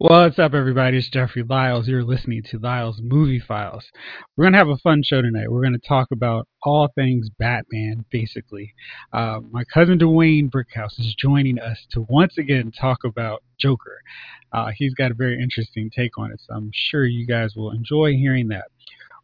[0.00, 0.98] What's up, everybody?
[0.98, 1.88] It's Jeffrey Lyles.
[1.88, 3.84] You're listening to Lyles Movie Files.
[4.36, 5.50] We're going to have a fun show tonight.
[5.50, 8.74] We're going to talk about all things Batman, basically.
[9.12, 14.00] Uh, my cousin Duane Brickhouse is joining us to once again talk about Joker.
[14.52, 17.72] Uh, he's got a very interesting take on it, so I'm sure you guys will
[17.72, 18.66] enjoy hearing that.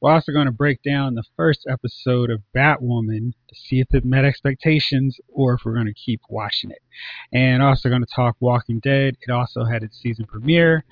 [0.00, 4.04] We're also going to break down the first episode of Batwoman to see if it
[4.04, 6.82] met expectations or if we're going to keep watching it.
[7.32, 9.16] And also going to talk Walking Dead.
[9.20, 10.84] It also had its season premiere.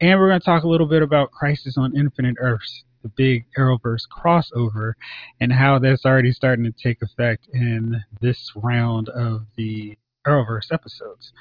[0.00, 3.46] And we're going to talk a little bit about Crisis on Infinite Earths, the big
[3.58, 4.92] Arrowverse crossover,
[5.40, 11.32] and how that's already starting to take effect in this round of the Arrowverse episodes.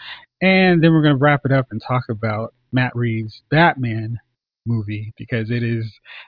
[0.41, 4.19] And then we're going to wrap it up and talk about Matt Reeves' Batman
[4.67, 5.85] movie because it is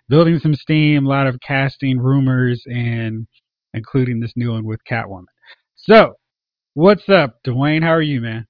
[0.07, 3.27] building some steam, a lot of casting rumors, and
[3.73, 5.25] including this new one with Catwoman.
[5.75, 6.13] So,
[6.73, 7.81] what's up, Duane?
[7.81, 8.47] How are you, man?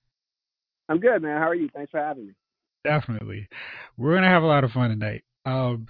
[0.87, 1.37] I'm good, man.
[1.37, 1.69] How are you?
[1.73, 2.33] Thanks for having me.
[2.83, 3.47] Definitely.
[3.97, 5.23] We're gonna have a lot of fun tonight.
[5.45, 5.87] Um,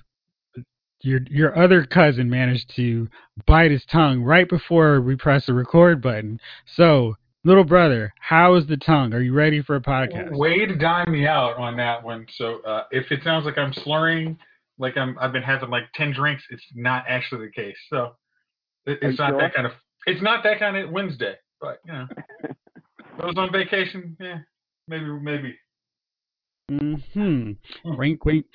[1.01, 3.07] your your other cousin managed to
[3.45, 6.39] bite his tongue right before we press the record button.
[6.75, 9.13] So Little brother, how is the tongue?
[9.13, 10.35] Are you ready for a podcast?
[10.35, 12.25] Way to dime me out on that one.
[12.35, 14.37] So uh, if it sounds like I'm slurring,
[14.77, 17.77] like I'm I've been having like ten drinks, it's not actually the case.
[17.89, 18.15] So
[18.85, 19.39] it, it's not sure?
[19.39, 19.73] that kind of
[20.05, 21.35] it's not that kind of Wednesday.
[21.61, 22.07] But you know,
[23.21, 24.17] I was on vacation.
[24.19, 24.39] Yeah,
[24.89, 25.55] maybe maybe.
[27.13, 27.51] Hmm.
[27.85, 28.45] Wink, wink.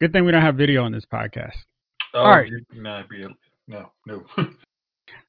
[0.00, 1.54] Good thing we don't have video on this podcast.
[2.12, 2.50] Oh, All right.
[2.74, 3.02] No,
[3.68, 4.24] no, no.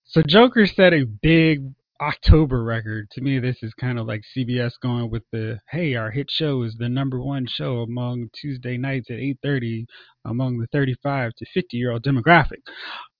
[0.04, 1.64] so Joker said a big
[2.04, 3.10] October record.
[3.12, 6.64] To me, this is kind of like CBS going with the hey, our hit show
[6.64, 9.86] is the number one show among Tuesday nights at 8:30
[10.26, 12.60] among the 35 to 50 year old demographic.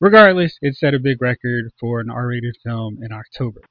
[0.02, 3.62] Regardless, it set a big record for an R-rated film in October.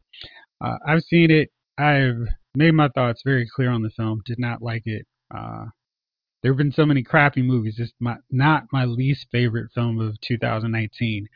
[0.63, 1.51] Uh, I've seen it.
[1.77, 4.23] I've made my thoughts very clear on the film.
[4.25, 5.07] Did not like it.
[5.35, 5.67] Uh,
[6.43, 7.77] there have been so many crappy movies.
[7.79, 11.29] It's my, not my least favorite film of 2019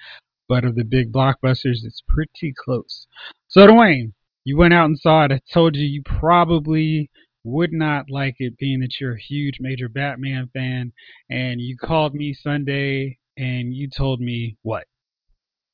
[0.48, 3.06] but of the big blockbusters, it's pretty close.
[3.48, 4.14] So, Duane,
[4.44, 5.32] you went out and saw it.
[5.32, 7.10] I told you you probably
[7.44, 10.92] would not like it, being that you're a huge major Batman fan,
[11.30, 14.84] and you called me Sunday and you told me what?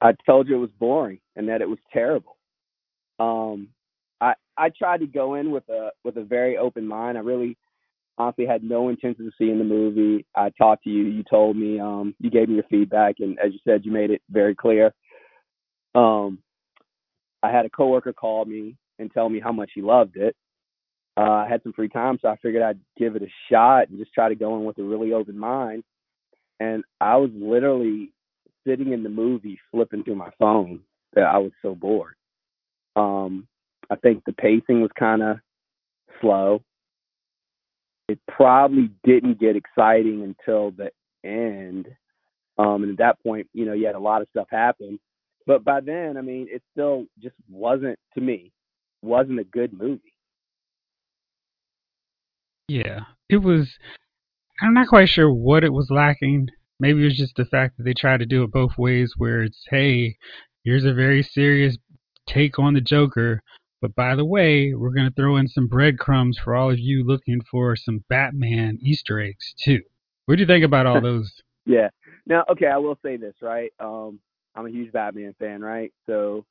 [0.00, 2.36] I told you it was boring and that it was terrible.
[3.18, 3.68] Um,
[4.20, 7.16] I I tried to go in with a with a very open mind.
[7.16, 7.56] I really
[8.18, 10.26] honestly had no intention of seeing the movie.
[10.36, 11.04] I talked to you.
[11.04, 11.80] You told me.
[11.80, 14.92] Um, you gave me your feedback, and as you said, you made it very clear.
[15.94, 16.38] Um,
[17.42, 20.36] I had a coworker call me and tell me how much he loved it.
[21.16, 23.98] Uh, I had some free time, so I figured I'd give it a shot and
[23.98, 25.82] just try to go in with a really open mind.
[26.60, 28.12] And I was literally
[28.66, 30.80] sitting in the movie, flipping through my phone.
[31.14, 32.14] That I was so bored.
[32.96, 33.46] Um,
[33.90, 35.36] I think the pacing was kind of
[36.22, 36.62] slow
[38.12, 40.90] it probably didn't get exciting until the
[41.24, 41.88] end.
[42.58, 45.00] Um, and at that point, you know, you had a lot of stuff happen.
[45.46, 48.52] But by then, I mean, it still just wasn't to me,
[49.00, 50.12] wasn't a good movie.
[52.68, 53.70] Yeah, it was.
[54.60, 56.48] I'm not quite sure what it was lacking.
[56.78, 59.42] Maybe it was just the fact that they tried to do it both ways, where
[59.42, 60.16] it's, hey,
[60.64, 61.78] here's a very serious
[62.28, 63.42] take on the Joker,
[63.82, 67.04] but by the way, we're going to throw in some breadcrumbs for all of you
[67.04, 69.80] looking for some Batman Easter eggs too.
[70.26, 71.30] What do you think about all those?
[71.66, 71.88] yeah.
[72.24, 73.72] Now, okay, I will say this, right?
[73.80, 74.20] Um,
[74.54, 75.92] I'm a huge Batman fan, right?
[76.06, 76.44] So,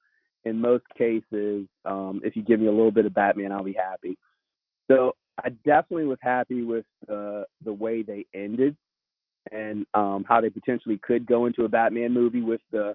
[0.43, 3.73] in most cases, um, if you give me a little bit of Batman, I'll be
[3.73, 4.17] happy.
[4.89, 8.75] So, I definitely was happy with the the way they ended
[9.51, 12.93] and um, how they potentially could go into a Batman movie with the,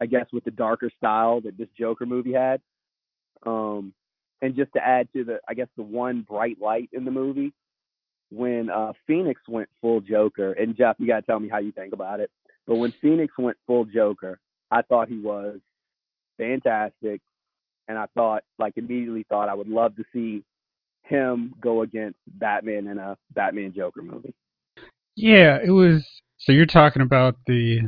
[0.00, 2.60] I guess, with the darker style that this Joker movie had.
[3.44, 3.92] Um,
[4.42, 7.52] and just to add to the, I guess the one bright light in the movie,
[8.30, 11.92] when uh, Phoenix went full Joker, and Jeff, you gotta tell me how you think
[11.92, 12.30] about it.
[12.66, 14.38] But when Phoenix went full Joker,
[14.70, 15.60] I thought he was
[16.38, 17.20] fantastic,
[17.86, 20.42] and I thought, like, immediately thought I would love to see
[21.02, 24.34] him go against Batman in a Batman Joker movie.
[25.14, 26.04] Yeah, it was.
[26.38, 27.82] So you're talking about the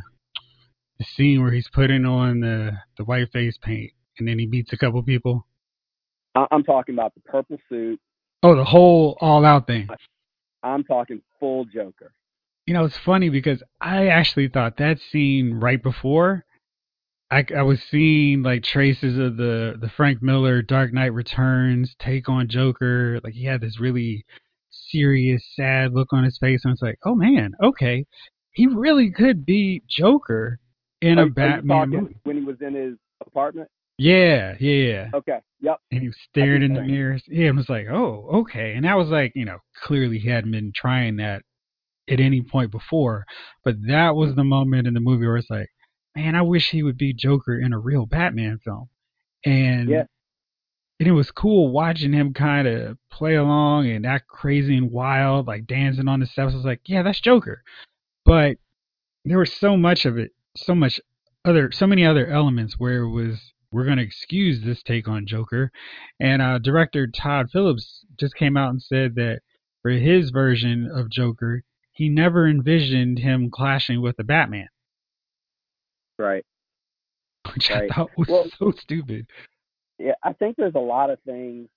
[0.99, 4.73] the scene where he's putting on the the white face paint and then he beats
[4.73, 5.46] a couple people?
[6.50, 8.00] I'm talking about the purple suit.
[8.43, 9.88] Oh, the whole all out thing.
[10.62, 12.12] I'm talking full Joker.
[12.67, 16.44] You know, it's funny because I actually thought that scene right before
[17.31, 22.29] I, I was seeing like traces of the the Frank Miller Dark Knight Returns take
[22.29, 23.21] on Joker.
[23.25, 24.25] Like he had this really
[24.71, 28.05] serious, sad look on his face, and it's like, oh man, okay,
[28.53, 30.61] he really could be Joker
[31.00, 32.17] in are, a Batman movie.
[32.23, 33.69] When he was in his apartment.
[33.99, 35.09] Yeah, yeah.
[35.15, 35.39] Okay.
[35.61, 35.79] Yep.
[35.91, 37.23] And he was staring in the mirrors.
[37.27, 38.75] Yeah, and was like, oh, okay.
[38.75, 41.43] And that was like, you know, clearly he hadn't been trying that
[42.09, 43.25] at any point before.
[43.65, 45.71] But that was the moment in the movie where it's like,
[46.15, 48.89] man, I wish he would be Joker in a real Batman film.
[49.45, 50.05] And yeah.
[51.01, 55.47] and it was cool watching him kind of play along and act crazy and wild,
[55.47, 56.53] like dancing on the steps.
[56.53, 57.63] I was like, yeah, that's Joker.
[58.25, 58.57] But
[59.25, 61.01] there was so much of it, so much
[61.45, 65.26] other, so many other elements where it was we're going to excuse this take on
[65.26, 65.70] Joker.
[66.19, 69.40] And uh, director Todd Phillips just came out and said that
[69.82, 71.62] for his version of Joker,
[71.93, 74.69] he never envisioned him clashing with the Batman.
[76.19, 76.43] Right.
[77.55, 77.90] Which right.
[77.90, 79.26] I thought was well, so stupid.
[79.99, 81.69] Yeah, I think there's a lot of things.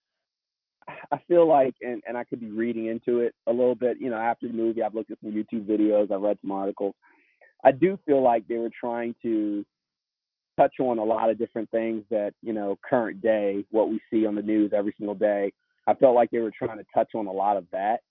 [1.11, 3.97] I feel like, and, and I could be reading into it a little bit.
[3.99, 6.95] You know, after the movie, I've looked at some YouTube videos, I've read some articles.
[7.65, 9.65] I do feel like they were trying to
[10.59, 14.25] touch on a lot of different things that you know current day what we see
[14.25, 15.53] on the news every single day.
[15.87, 18.01] I felt like they were trying to touch on a lot of that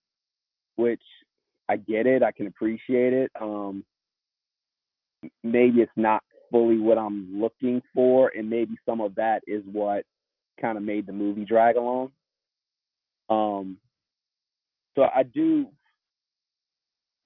[0.77, 1.03] which
[1.69, 3.31] i get it i can appreciate it.
[3.41, 3.85] Um
[5.43, 10.05] maybe it's not fully what i'm looking for and maybe some of that is what
[10.61, 12.13] kind of made the movie drag along.
[13.29, 13.77] Um
[14.95, 15.67] so i do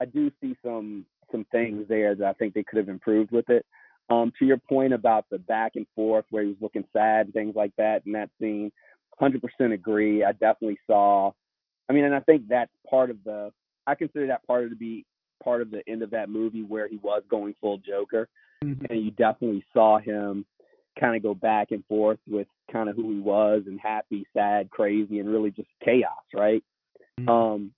[0.01, 3.49] i do see some some things there that i think they could have improved with
[3.49, 3.65] it
[4.09, 7.33] um, to your point about the back and forth where he was looking sad and
[7.33, 8.71] things like that in that scene,
[9.21, 9.39] 100%
[9.73, 10.23] agree.
[10.23, 11.31] I definitely saw.
[11.89, 13.51] I mean, and I think that's part of the.
[13.85, 15.05] I consider that part of to be
[15.43, 18.29] part of the end of that movie where he was going full Joker,
[18.63, 18.85] mm-hmm.
[18.89, 20.45] and you definitely saw him
[20.99, 24.69] kind of go back and forth with kind of who he was and happy, sad,
[24.69, 26.63] crazy, and really just chaos, right?
[27.19, 27.29] Mm-hmm.
[27.29, 27.71] Um,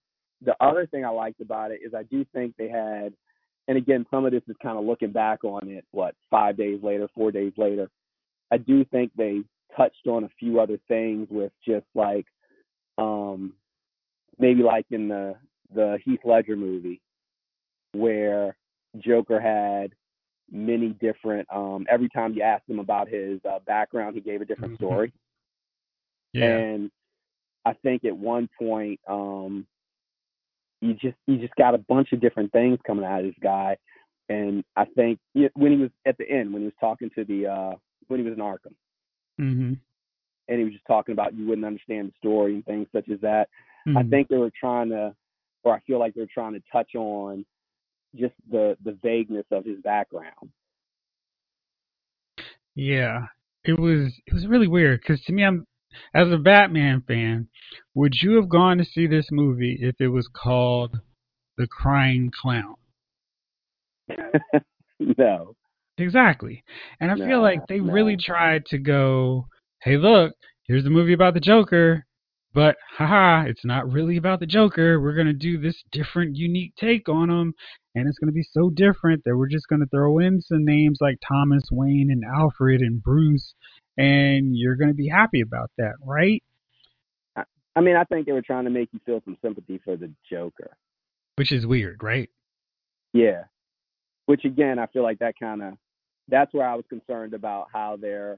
[0.43, 3.13] the other thing I liked about it is I do think they had
[3.67, 6.79] and again, some of this is kind of looking back on it, what, five days
[6.83, 7.89] later, four days later.
[8.51, 9.41] I do think they
[9.75, 12.25] touched on a few other things with just like
[12.97, 13.53] um
[14.39, 15.35] maybe like in the
[15.73, 17.01] the Heath Ledger movie
[17.91, 18.55] where
[18.99, 19.93] Joker had
[20.51, 24.45] many different um every time you asked him about his uh, background he gave a
[24.45, 24.85] different mm-hmm.
[24.85, 25.13] story.
[26.33, 26.57] Yeah.
[26.57, 26.91] And
[27.65, 29.65] I think at one point um
[30.85, 33.77] you just you just got a bunch of different things coming out of this guy.
[34.29, 35.19] And I think
[35.53, 37.75] when he was at the end, when he was talking to the uh
[38.07, 38.75] when he was in Arkham,
[39.39, 39.73] mm-hmm.
[40.47, 43.19] and he was just talking about you wouldn't understand the story and things such as
[43.21, 43.49] that.
[43.87, 43.97] Mm-hmm.
[43.97, 45.15] I think they were trying to,
[45.63, 47.45] or I feel like they're trying to touch on
[48.15, 50.49] just the the vagueness of his background.
[52.75, 53.25] Yeah,
[53.63, 55.65] it was it was really weird because to me, I'm
[56.13, 57.47] as a Batman fan,
[57.93, 60.99] would you have gone to see this movie if it was called
[61.57, 62.75] The Crying Clown?
[64.99, 65.55] no.
[65.97, 66.63] Exactly.
[66.99, 67.93] And I no, feel like they no.
[67.93, 69.47] really tried to go,
[69.81, 70.33] hey, look,
[70.63, 72.05] here's the movie about the Joker,
[72.53, 74.99] but haha, it's not really about the Joker.
[74.99, 77.53] We're going to do this different, unique take on him,
[77.93, 80.65] and it's going to be so different that we're just going to throw in some
[80.65, 83.53] names like Thomas Wayne and Alfred and Bruce
[83.97, 86.43] and you're going to be happy about that, right?
[87.75, 90.09] I mean, I think they were trying to make you feel some sympathy for the
[90.29, 90.71] Joker,
[91.35, 92.29] which is weird, right?
[93.13, 93.43] Yeah.
[94.27, 95.73] Which again, I feel like that kind of
[96.27, 98.37] that's where I was concerned about how they're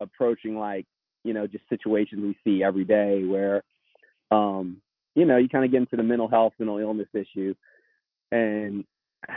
[0.00, 0.86] approaching like,
[1.24, 3.62] you know, just situations we see every day where
[4.30, 4.80] um,
[5.14, 7.54] you know, you kind of get into the mental health, mental illness issue
[8.30, 8.84] and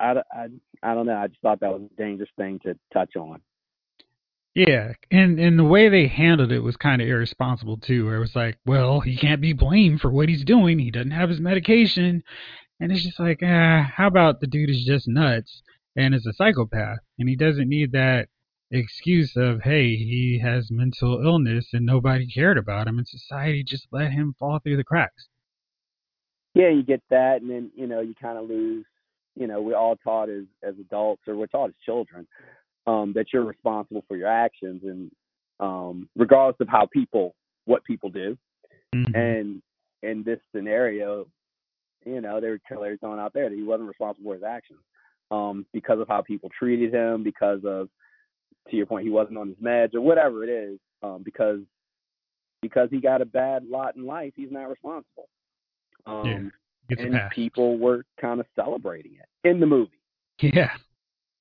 [0.00, 0.48] I, I,
[0.82, 1.16] I don't know.
[1.16, 3.40] I just thought that was a dangerous thing to touch on.
[4.54, 8.06] Yeah, and and the way they handled it was kind of irresponsible too.
[8.06, 10.78] Where it was like, well, he can't be blamed for what he's doing.
[10.78, 12.22] He doesn't have his medication,
[12.78, 15.62] and it's just like, ah, how about the dude is just nuts
[15.96, 18.28] and is a psychopath, and he doesn't need that
[18.70, 23.88] excuse of hey, he has mental illness and nobody cared about him, and society just
[23.90, 25.26] let him fall through the cracks.
[26.54, 28.84] Yeah, you get that, and then you know you kind of lose.
[29.34, 32.28] You know, we're all taught as as adults, or we're taught as children
[32.86, 35.10] um, that you're responsible for your actions and
[35.60, 37.34] um, regardless of how people
[37.66, 38.36] what people do.
[38.94, 39.14] Mm-hmm.
[39.14, 39.62] And
[40.02, 41.26] in this scenario,
[42.04, 44.80] you know, they were clearly throwing out there that he wasn't responsible for his actions
[45.30, 47.88] um, because of how people treated him, because of
[48.70, 51.60] to your point, he wasn't on his meds or whatever it is, um, because
[52.62, 55.28] because he got a bad lot in life, he's not responsible.
[56.06, 56.50] Um,
[56.88, 60.00] yeah, and people were kind of celebrating it in the movie.
[60.40, 60.70] Yeah,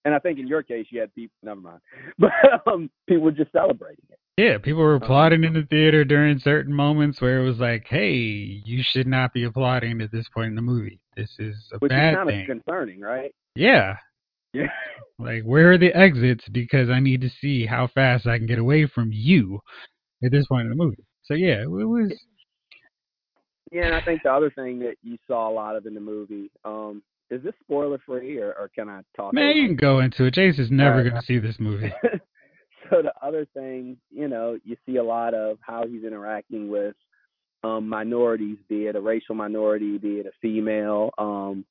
[0.05, 1.35] and I think in your case, you had people.
[1.43, 1.79] Never mind,
[2.17, 2.31] but
[2.65, 4.19] um, people were just celebrating it.
[4.37, 7.85] Yeah, people were um, applauding in the theater during certain moments where it was like,
[7.87, 8.13] "Hey,
[8.65, 10.99] you should not be applauding at this point in the movie.
[11.15, 13.33] This is a which bad is kind thing." of concerning, right?
[13.55, 13.97] Yeah,
[14.53, 14.67] Yeah.
[15.17, 16.45] Like, where are the exits?
[16.51, 19.59] Because I need to see how fast I can get away from you
[20.23, 21.03] at this point in the movie.
[21.23, 22.13] So yeah, it was.
[23.71, 25.99] Yeah, and I think the other thing that you saw a lot of in the
[25.99, 27.01] movie, um,
[27.33, 29.33] is this spoiler free or, or can I talk?
[29.33, 30.33] Man, you can go into it.
[30.33, 31.09] Jason's never right.
[31.09, 31.91] going to see this movie.
[32.89, 36.95] so the other thing, you know, you see a lot of how he's interacting with
[37.63, 41.65] um, minorities, be it a racial minority, be it a female, um,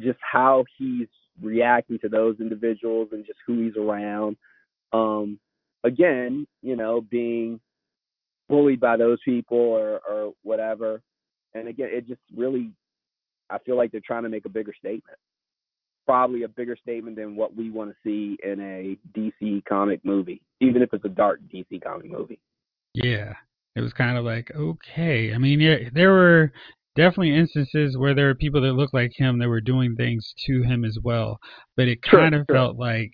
[0.00, 1.08] just how he's
[1.42, 4.36] reacting to those individuals and just who he's around.
[4.92, 5.38] Um,
[5.84, 7.60] again, you know, being
[8.48, 11.02] bullied by those people or, or whatever.
[11.54, 12.70] And again, it just really,
[13.50, 15.18] I feel like they're trying to make a bigger statement.
[16.06, 20.40] Probably a bigger statement than what we want to see in a DC comic movie,
[20.60, 22.38] even if it's a dark DC comic movie.
[22.94, 23.34] Yeah,
[23.74, 25.34] it was kind of like okay.
[25.34, 26.52] I mean, yeah, there were
[26.94, 30.62] definitely instances where there were people that looked like him that were doing things to
[30.62, 31.38] him as well,
[31.76, 32.56] but it kind sure, of sure.
[32.56, 33.12] felt like,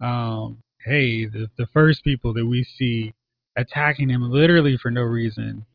[0.00, 3.12] um, hey, the the first people that we see
[3.56, 5.66] attacking him literally for no reason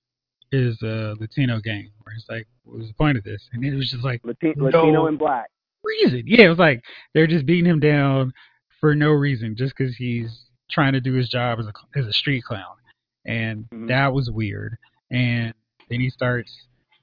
[0.51, 1.89] is a Latino gang.
[2.05, 3.50] Where it's like, what was the point of this?
[3.51, 5.50] And it was just like Latino, no Latino and black
[5.83, 6.24] reason.
[6.25, 6.83] Yeah, it was like
[7.13, 8.33] they're just beating him down
[8.79, 12.13] for no reason, just because he's trying to do his job as a as a
[12.13, 12.75] street clown,
[13.25, 13.88] and mm-hmm.
[13.88, 14.77] that was weird.
[15.12, 15.53] And
[15.89, 16.51] then he starts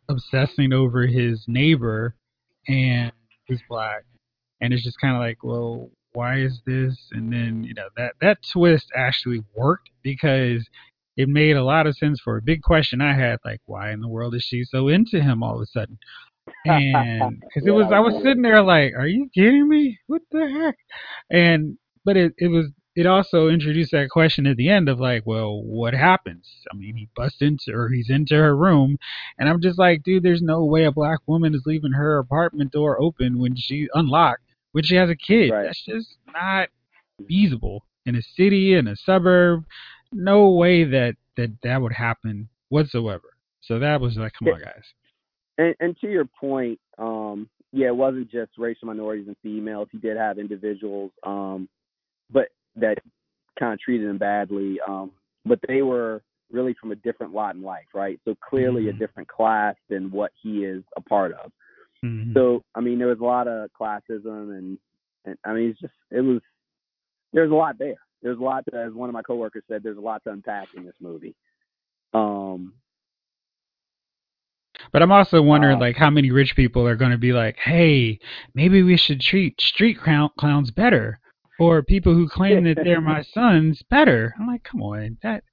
[0.09, 2.15] obsessing over his neighbor,
[2.69, 3.13] and
[3.45, 4.05] he's black,
[4.61, 6.97] and it's just kind of like, well, why is this?
[7.13, 10.67] And then you know that that twist actually worked because
[11.17, 14.01] it made a lot of sense for a big question I had, like why in
[14.01, 15.99] the world is she so into him all of a sudden?
[16.65, 19.99] And because it was, I was sitting there like, are you kidding me?
[20.07, 20.77] What the heck?
[21.31, 25.23] And but it it was it also introduced that question at the end of like,
[25.25, 26.47] well, what happens?
[26.71, 28.99] I mean, he busts into or he's into her room,
[29.39, 32.73] and I'm just like, dude, there's no way a black woman is leaving her apartment
[32.73, 34.43] door open when she unlocked
[34.73, 35.51] when she has a kid.
[35.51, 35.65] Right.
[35.65, 36.69] That's just not
[37.29, 39.65] feasible in a city in a suburb.
[40.13, 43.29] No way that that that would happen whatsoever.
[43.63, 44.83] So that was like, come on, guys.
[45.59, 49.89] And, and to your point, um, yeah, it wasn't just racial minorities and females.
[49.93, 51.69] He did have individuals, um,
[52.31, 52.99] but that
[53.59, 54.79] kind of treated him badly.
[54.87, 55.13] Um,
[55.45, 58.21] but they were really from a different lot in life, right?
[58.25, 58.97] So clearly mm-hmm.
[58.97, 61.51] a different class than what he is a part of.
[62.05, 62.33] Mm-hmm.
[62.35, 64.79] So I mean, there was a lot of classism, and,
[65.25, 66.41] and I mean, it's just it was
[67.33, 67.97] there's a lot there.
[68.23, 70.69] There's a lot, to, as one of my coworkers said, there's a lot to unpack
[70.77, 71.35] in this movie.
[72.15, 72.75] Um,
[74.93, 77.57] but I'm also wondering, uh, like, how many rich people are going to be like,
[77.57, 78.19] "Hey,
[78.55, 81.21] maybe we should treat street clown, clowns better,"
[81.59, 84.35] or people who claim that they're my sons better.
[84.39, 85.45] I'm like, come on, that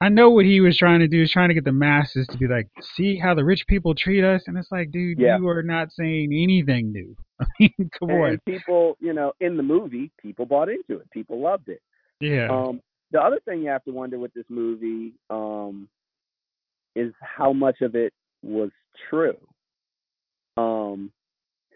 [0.00, 2.38] I know what he was trying to do is trying to get the masses to
[2.38, 5.38] be like, see how the rich people treat us, and it's like, dude, yeah.
[5.38, 7.16] you are not saying anything new.
[7.44, 8.40] I mean, come and on.
[8.46, 11.10] People, you know, in the movie, people bought into it.
[11.10, 11.80] People loved it.
[12.20, 12.48] Yeah.
[12.50, 12.80] Um,
[13.12, 15.88] the other thing you have to wonder with this movie um,
[16.94, 18.70] is how much of it was
[19.08, 19.36] true.
[20.56, 21.10] Um,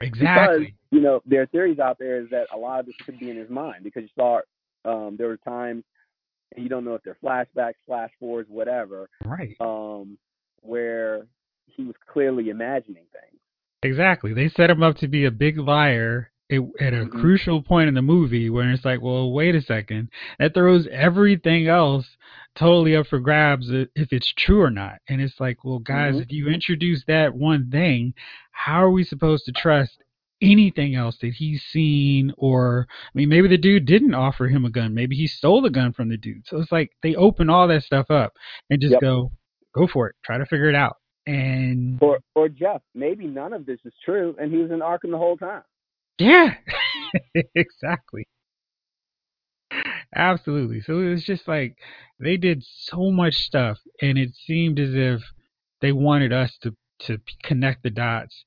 [0.00, 0.58] exactly.
[0.58, 3.18] Because, you know, there are theories out there is that a lot of this could
[3.18, 4.40] be in his mind because you saw
[4.84, 5.82] um, there were times
[6.54, 9.08] and you don't know if they're flashbacks, flash forwards, whatever.
[9.24, 9.56] Right.
[9.60, 10.18] Um,
[10.60, 11.26] where
[11.66, 13.33] he was clearly imagining things.
[13.84, 14.32] Exactly.
[14.32, 17.20] They set him up to be a big liar at, at a mm-hmm.
[17.20, 20.08] crucial point in the movie where it's like, well, wait a second.
[20.38, 22.06] That throws everything else
[22.56, 25.00] totally up for grabs if it's true or not.
[25.08, 26.22] And it's like, well, guys, mm-hmm.
[26.22, 28.14] if you introduce that one thing,
[28.52, 30.02] how are we supposed to trust
[30.40, 34.70] anything else that he's seen or I mean maybe the dude didn't offer him a
[34.70, 34.94] gun.
[34.94, 36.46] Maybe he stole the gun from the dude.
[36.46, 38.32] So it's like they open all that stuff up
[38.70, 39.00] and just yep.
[39.00, 39.32] go
[39.74, 40.16] go for it.
[40.24, 40.96] Try to figure it out.
[41.26, 45.10] And or or Jeff, maybe none of this is true and he was in Arkham
[45.10, 45.62] the whole time.
[46.18, 46.54] Yeah.
[47.54, 48.28] exactly.
[50.14, 50.80] Absolutely.
[50.82, 51.78] So it was just like
[52.20, 55.22] they did so much stuff and it seemed as if
[55.80, 58.44] they wanted us to to connect the dots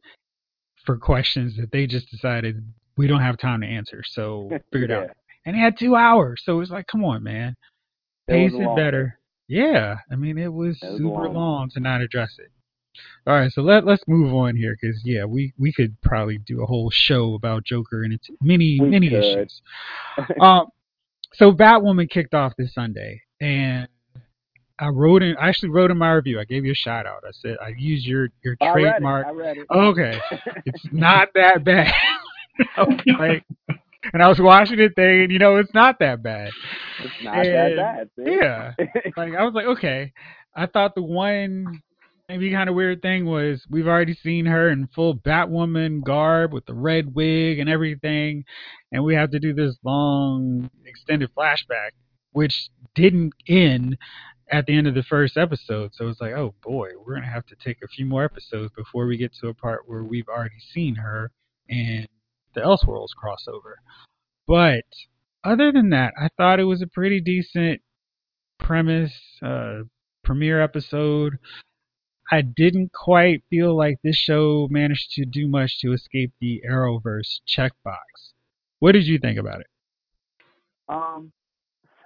[0.86, 2.64] for questions that they just decided
[2.98, 4.04] we don't have time to answer.
[4.06, 4.98] So figure it yeah.
[5.02, 5.10] out.
[5.46, 7.56] And it had two hours, so it was like, come on, man,
[8.28, 9.18] pace it, it better.
[9.48, 11.34] Yeah, I mean, it was, it was super long.
[11.34, 11.70] long.
[11.70, 12.52] to not address it.
[13.26, 16.64] All right, so let let's move on here because yeah, we we could probably do
[16.64, 19.24] a whole show about Joker and its many we many could.
[19.24, 19.62] issues.
[20.42, 20.68] um,
[21.34, 23.88] so Batwoman kicked off this Sunday, and
[24.80, 25.36] I wrote in.
[25.38, 26.40] I actually wrote in my review.
[26.40, 27.24] I gave you a shout out.
[27.28, 29.28] I said I used your your I trademark.
[29.34, 29.68] Read it.
[29.70, 30.12] I read it.
[30.12, 30.22] Okay,
[30.66, 31.94] it's not that bad.
[32.78, 33.44] okay.
[34.14, 36.52] And I was watching it thing, and you know, it's not that bad.
[37.04, 38.10] It's not and, that bad.
[38.16, 38.38] See?
[38.40, 38.74] Yeah.
[39.18, 40.14] like I was like, okay.
[40.56, 41.82] I thought the one
[42.30, 46.66] maybe kind of weird thing was we've already seen her in full Batwoman garb with
[46.66, 48.44] the red wig and everything,
[48.92, 51.92] and we have to do this long extended flashback,
[52.32, 53.98] which didn't end
[54.52, 55.92] at the end of the first episode.
[55.94, 59.08] So it's like, oh boy, we're gonna have to take a few more episodes before
[59.08, 61.32] we get to a part where we've already seen her
[61.70, 62.08] and
[62.56, 63.76] the Elseworlds crossover.
[64.48, 64.86] But
[65.44, 67.82] other than that, I thought it was a pretty decent
[68.60, 69.84] premise, uh,
[70.24, 71.38] premiere episode.
[72.32, 77.40] I didn't quite feel like this show managed to do much to escape the Arrowverse
[77.48, 78.34] checkbox.
[78.80, 79.68] What did you think about it?
[80.90, 81.32] Um,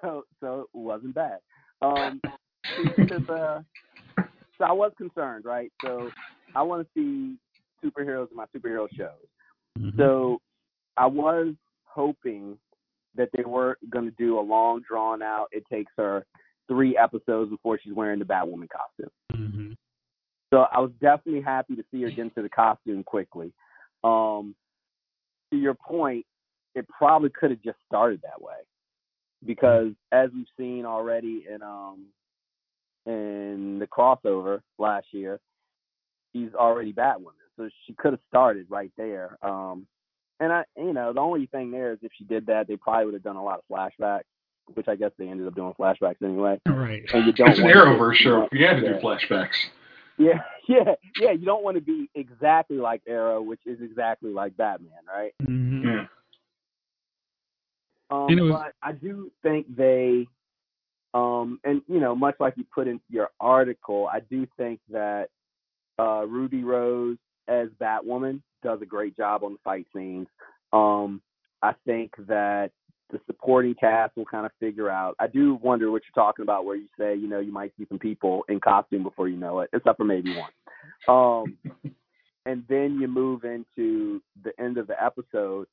[0.02, 1.40] so so it wasn't bad.
[1.82, 2.22] Um,
[2.98, 3.62] because, uh,
[4.58, 5.72] so I was concerned, right?
[5.84, 6.10] So
[6.56, 7.38] I want to see
[7.84, 9.10] superheroes in my superhero shows.
[9.80, 9.98] Mm-hmm.
[9.98, 10.40] So
[10.98, 12.58] I was hoping
[13.16, 15.48] that they were going to do a long, drawn out.
[15.52, 16.26] It takes her
[16.68, 19.12] three episodes before she's wearing the Batwoman costume.
[19.34, 19.71] Mm-hmm.
[20.52, 23.54] So I was definitely happy to see her get into the costume quickly.
[24.04, 24.54] Um,
[25.52, 26.26] to your point,
[26.76, 28.56] it probably could have just started that way
[29.46, 32.06] because as we've seen already in um
[33.06, 35.40] in the crossover last year,
[36.34, 39.38] she's already Batwoman, so she could have started right there.
[39.42, 39.88] Um,
[40.40, 43.06] and I, you know, the only thing there is if she did that, they probably
[43.06, 44.22] would have done a lot of flashbacks,
[44.74, 46.60] which I guess they ended up doing flashbacks anyway.
[46.68, 47.04] Right.
[47.14, 48.48] And you don't it's an Arrowverse show.
[48.52, 49.56] You had to do flashbacks.
[50.18, 51.32] Yeah, yeah, yeah.
[51.32, 55.34] You don't want to be exactly like Arrow, which is exactly like Batman, right?
[55.44, 55.88] Mm-hmm.
[55.88, 56.06] Yeah.
[58.10, 58.52] Um, was...
[58.52, 60.28] But I do think they,
[61.14, 65.30] um, and you know, much like you put in your article, I do think that
[65.98, 70.28] uh, Ruby Rose as Batwoman does a great job on the fight scenes.
[70.74, 71.22] Um,
[71.62, 72.72] I think that
[73.12, 75.16] the supporting cast will kind of figure out.
[75.20, 77.86] I do wonder what you're talking about, where you say, you know, you might see
[77.90, 80.52] some people in costume before you know it, except for maybe one.
[81.08, 81.58] Um,
[82.46, 85.68] and then you move into the end of the episode.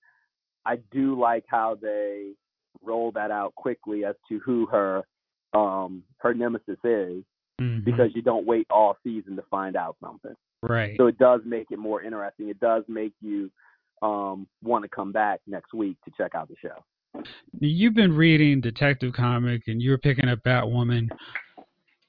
[0.67, 2.33] I do like how they
[2.85, 5.03] roll that out quickly as to who her
[5.55, 7.25] um her nemesis is
[7.61, 7.81] mm-hmm.
[7.85, 10.35] because you don't wait all season to find out something.
[10.63, 10.95] Right.
[10.99, 12.49] So it does make it more interesting.
[12.49, 13.51] It does make you
[14.03, 16.85] um want to come back next week to check out the show.
[17.61, 21.09] You've been reading Detective Comic and you were picking up Batwoman.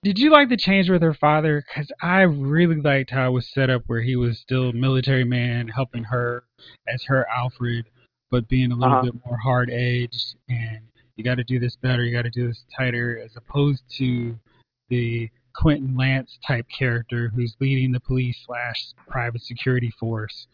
[0.03, 1.63] Did you like the change with her father?
[1.67, 5.25] Because I really liked how it was set up, where he was still a military
[5.25, 6.43] man helping her
[6.87, 7.85] as her Alfred,
[8.31, 9.11] but being a little uh-huh.
[9.11, 10.79] bit more hard edged and
[11.15, 14.39] you got to do this better, you got to do this tighter, as opposed to
[14.87, 20.47] the Quentin Lance type character who's leading the police slash private security force,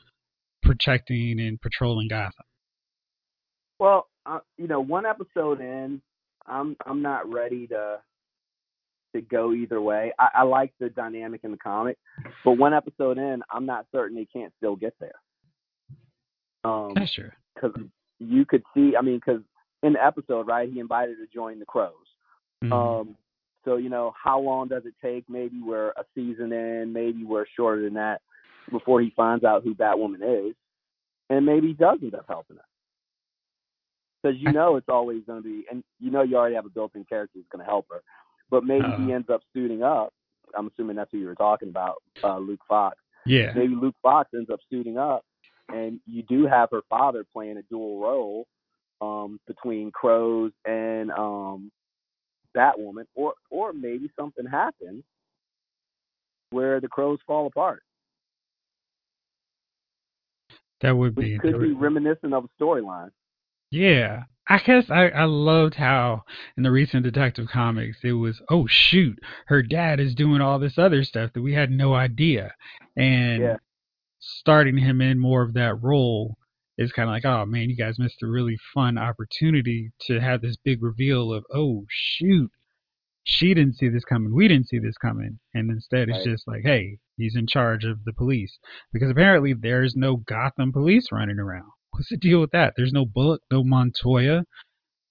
[0.63, 2.45] protecting and patrolling Gotham.
[3.77, 6.01] Well, uh, you know, one episode in,
[6.47, 7.97] I'm I'm not ready to
[9.15, 10.11] to go either way.
[10.19, 11.97] I, I like the dynamic in the comic,
[12.43, 15.15] but one episode in, I'm not certain they can't still get there.
[16.65, 17.33] Um, yeah, sure.
[17.55, 17.79] Because
[18.19, 19.41] you could see, I mean, because
[19.83, 21.93] in the episode, right, he invited to join the Crows.
[22.63, 22.73] Mm-hmm.
[22.73, 23.15] Um,
[23.63, 25.29] so you know, how long does it take?
[25.29, 28.21] Maybe we're a season in, maybe we're shorter than that
[28.71, 30.55] before he finds out who Batwoman is,
[31.29, 32.64] and maybe he does end up helping her
[34.25, 36.69] because you know it's always going to be, and you know you already have a
[36.69, 38.01] built-in character who's going to help her,
[38.49, 40.13] but maybe uh, he ends up suiting up.
[40.57, 42.97] I'm assuming that's who you were talking about, uh, Luke Fox.
[43.25, 43.51] Yeah.
[43.55, 45.23] Maybe Luke Fox ends up suiting up,
[45.69, 48.47] and you do have her father playing a dual role
[49.01, 51.71] um, between Crows and um,
[52.55, 55.03] Batwoman, or or maybe something happens
[56.49, 57.83] where the Crows fall apart.
[60.81, 61.33] That would be.
[61.33, 63.09] Which could be reminiscent of a storyline.
[63.75, 64.23] Yeah.
[64.47, 66.21] I guess I, I loved how
[66.55, 70.77] in the recent Detective Comics it was, oh shoot, her dad is doing all this
[70.77, 72.53] other stuff that we had no idea.
[72.95, 73.57] And yeah.
[74.19, 76.37] starting him in more of that role
[76.77, 80.41] is kind of like, oh man, you guys missed a really fun opportunity to have
[80.41, 82.51] this big reveal of, oh shoot,
[83.23, 85.39] she didn't see this coming, we didn't see this coming.
[85.55, 88.59] And instead it's just like, hey, he's in charge of the police.
[88.93, 91.71] Because apparently there's no Gotham police running around.
[91.95, 92.73] What's the deal with that?
[92.75, 94.43] There's no Bullock, no Montoya.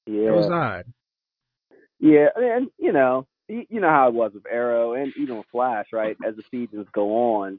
[0.06, 0.84] Yeah, it was odd.
[1.98, 5.86] Yeah, and you know, you know how it was with Arrow and even with Flash,
[5.92, 6.16] right?
[6.26, 7.58] As the seasons go on,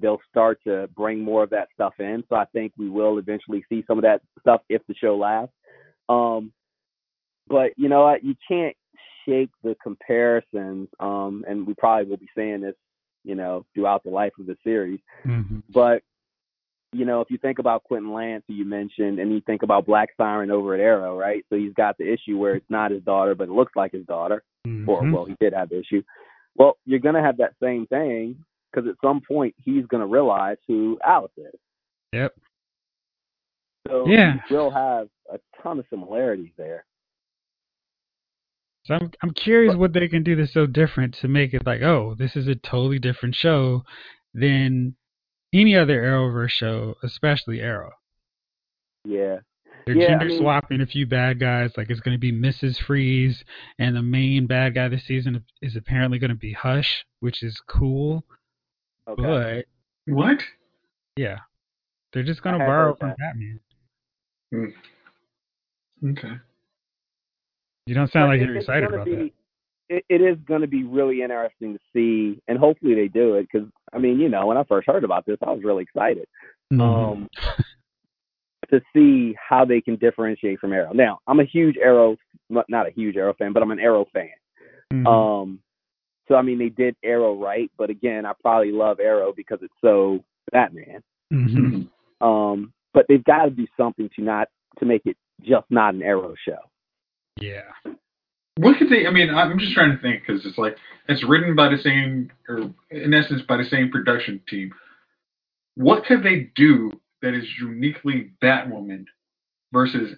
[0.00, 2.22] they'll start to bring more of that stuff in.
[2.28, 5.54] So I think we will eventually see some of that stuff if the show lasts.
[6.08, 6.52] Um,
[7.48, 8.22] but you know what?
[8.22, 8.76] You can't
[9.26, 10.88] shake the comparisons.
[11.00, 12.76] Um, and we probably will be saying this,
[13.24, 15.00] you know, throughout the life of the series.
[15.26, 15.60] Mm-hmm.
[15.72, 16.02] But
[16.92, 19.86] you know, if you think about Quentin Lance, who you mentioned, and you think about
[19.86, 21.44] Black Siren over at Arrow, right?
[21.48, 24.04] So he's got the issue where it's not his daughter, but it looks like his
[24.06, 24.88] daughter, mm-hmm.
[24.88, 26.02] or well, he did have the issue.
[26.56, 30.56] Well, you're gonna have that same thing because at some point he's going to realize
[30.66, 31.58] who Alice is.
[32.12, 32.34] Yep.
[33.88, 34.34] So Yeah.
[34.48, 36.84] you will have a ton of similarities there.
[38.84, 41.82] So I'm I'm curious what they can do that's so different to make it like,
[41.82, 43.84] oh, this is a totally different show
[44.32, 44.96] than
[45.52, 47.92] any other Arrowverse show, especially Arrow.
[49.04, 49.38] Yeah.
[49.86, 51.72] They're Yeah, I gender mean- swapping a few bad guys.
[51.76, 52.78] Like it's going to be Mrs.
[52.78, 53.42] Freeze,
[53.78, 57.60] and the main bad guy this season is apparently going to be Hush, which is
[57.66, 58.24] cool.
[59.08, 59.64] Okay.
[60.06, 60.38] But What?
[61.16, 61.38] yeah,
[62.12, 63.16] they're just going to borrow from that.
[63.18, 63.60] Batman.
[64.52, 66.08] Hmm.
[66.10, 66.34] Okay.
[67.86, 69.30] You don't sound But like you're excited about be, that.
[69.88, 73.48] It, it is going to be really interesting to see, and hopefully they do it.
[73.50, 76.26] Because I mean, you know, when I first heard about this, I was really excited
[76.72, 76.80] Mhm.
[76.80, 77.28] um,
[78.70, 80.92] to see how they can differentiate from Arrow.
[80.92, 82.16] Now, I'm a huge Arrow,
[82.48, 84.30] not a huge Arrow fan, but I'm an Arrow fan.
[84.92, 85.06] Mhm.
[85.06, 85.62] Um,
[86.28, 89.74] so I mean, they did Arrow right, but again, I probably love Arrow because it's
[89.80, 91.02] so Batman.
[91.32, 91.88] Mhm.
[92.22, 94.48] Um, but they've got to do something to not
[94.78, 96.58] to make it just not an Arrow show.
[97.40, 97.72] Yeah.
[98.56, 99.06] What could they?
[99.06, 100.76] I mean, I'm just trying to think because it's like
[101.08, 104.72] it's written by the same, or in essence, by the same production team.
[105.76, 106.90] What could they do
[107.22, 109.04] that is uniquely Batwoman
[109.72, 110.16] versus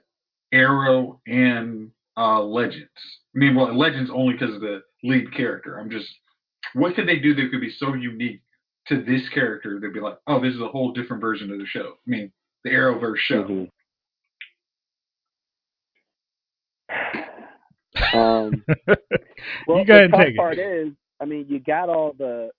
[0.53, 2.88] Arrow and uh, Legends?
[3.35, 5.79] I mean, well, Legends only because of the lead character.
[5.79, 6.09] I'm just,
[6.75, 8.40] what could they do that could be so unique
[8.88, 9.79] to this character?
[9.79, 11.92] They'd be like, oh, this is a whole different version of the show.
[12.07, 12.33] I mean,
[12.64, 13.45] the Arrowverse show.
[13.45, 13.68] Mhm.
[18.12, 18.64] Um,
[19.66, 20.87] well, you go ahead the and tough take part it.
[20.87, 22.51] is, I mean, you got all the,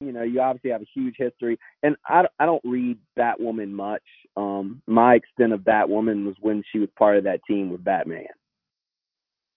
[0.00, 4.02] you know, you obviously have a huge history, and I, I don't read Batwoman much.
[4.36, 8.26] Um, my extent of Batwoman was when she was part of that team with Batman.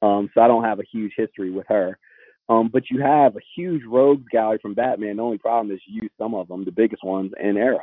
[0.01, 1.97] Um, so I don't have a huge history with her.
[2.49, 5.17] Um, but you have a huge rogues gallery from Batman.
[5.17, 7.79] The only problem is you use some of them, the biggest ones, in Arrow.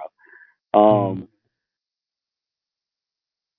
[0.73, 1.29] Um,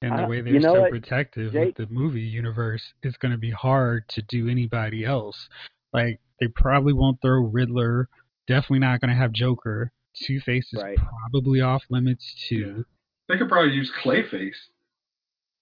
[0.02, 3.18] and the I- way they're know so what, protective Jake- of the movie universe, it's
[3.18, 5.48] going to be hard to do anybody else.
[5.94, 8.10] Like they probably won't throw Riddler.
[8.48, 9.92] Definitely not going to have Joker.
[10.24, 10.98] Two Face is Right.
[10.98, 12.86] probably off limits too.
[13.28, 14.56] They could probably use Clayface.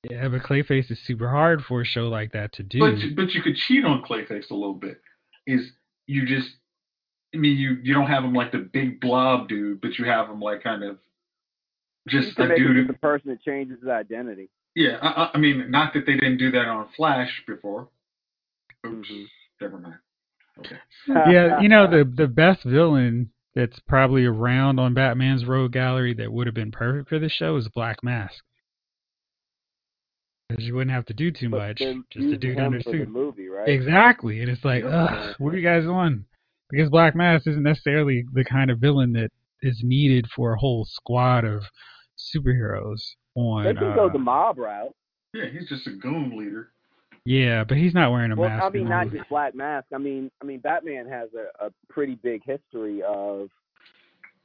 [0.10, 0.28] Yeah.
[0.28, 2.80] but Clayface is super hard for a show like that to do.
[2.80, 5.00] But but you could cheat on Clayface a little bit.
[5.48, 5.72] Is
[6.08, 6.50] you just
[7.34, 10.30] I mean you you don't have him like the big blob dude, but you have
[10.30, 10.98] him like kind of you
[12.08, 12.76] just can a dude.
[12.76, 14.50] just who- person that changes his identity.
[14.76, 17.90] Yeah, I, I- I mean not that they didn't do that on Flash before.
[18.86, 19.26] Oops, Mhm.
[19.62, 19.96] never mind.
[20.60, 20.78] Okay.
[21.08, 26.32] yeah, you know the the best villain that's probably around on Batman's rogue gallery that
[26.34, 28.44] would have been perfect for this show is Black Mask.
[30.50, 31.78] Because you wouldn't have to do too But much,
[32.12, 33.10] just a dude him under for the suit.
[33.10, 33.68] movie, right?
[33.70, 34.92] Exactly, and it's like, Yep.
[34.94, 36.26] ugh, what are you guys on?
[36.70, 40.86] Because Black Mask isn't necessarily the kind of villain that is needed for a whole
[40.86, 41.64] squad of
[42.36, 43.02] superheroes.
[43.36, 44.94] On, They can uh, go the mob route.
[45.34, 46.70] Yeah, he's just a goon leader.
[47.26, 48.64] yeah, but he's not wearing a Well, mask.
[48.64, 49.18] I mean, not movie.
[49.18, 49.88] just Black Mask.
[49.94, 53.50] I mean, I mean, Batman has a, a pretty big history of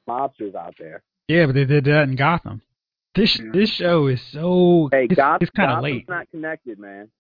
[0.09, 1.03] mobsters out there.
[1.29, 2.63] Yeah, but they did that in Gotham.
[3.15, 3.51] This Yeah.
[3.53, 6.09] this show is so Hey, it's, Goth- it's kind of Gotham's late.
[6.09, 7.11] not connected, man.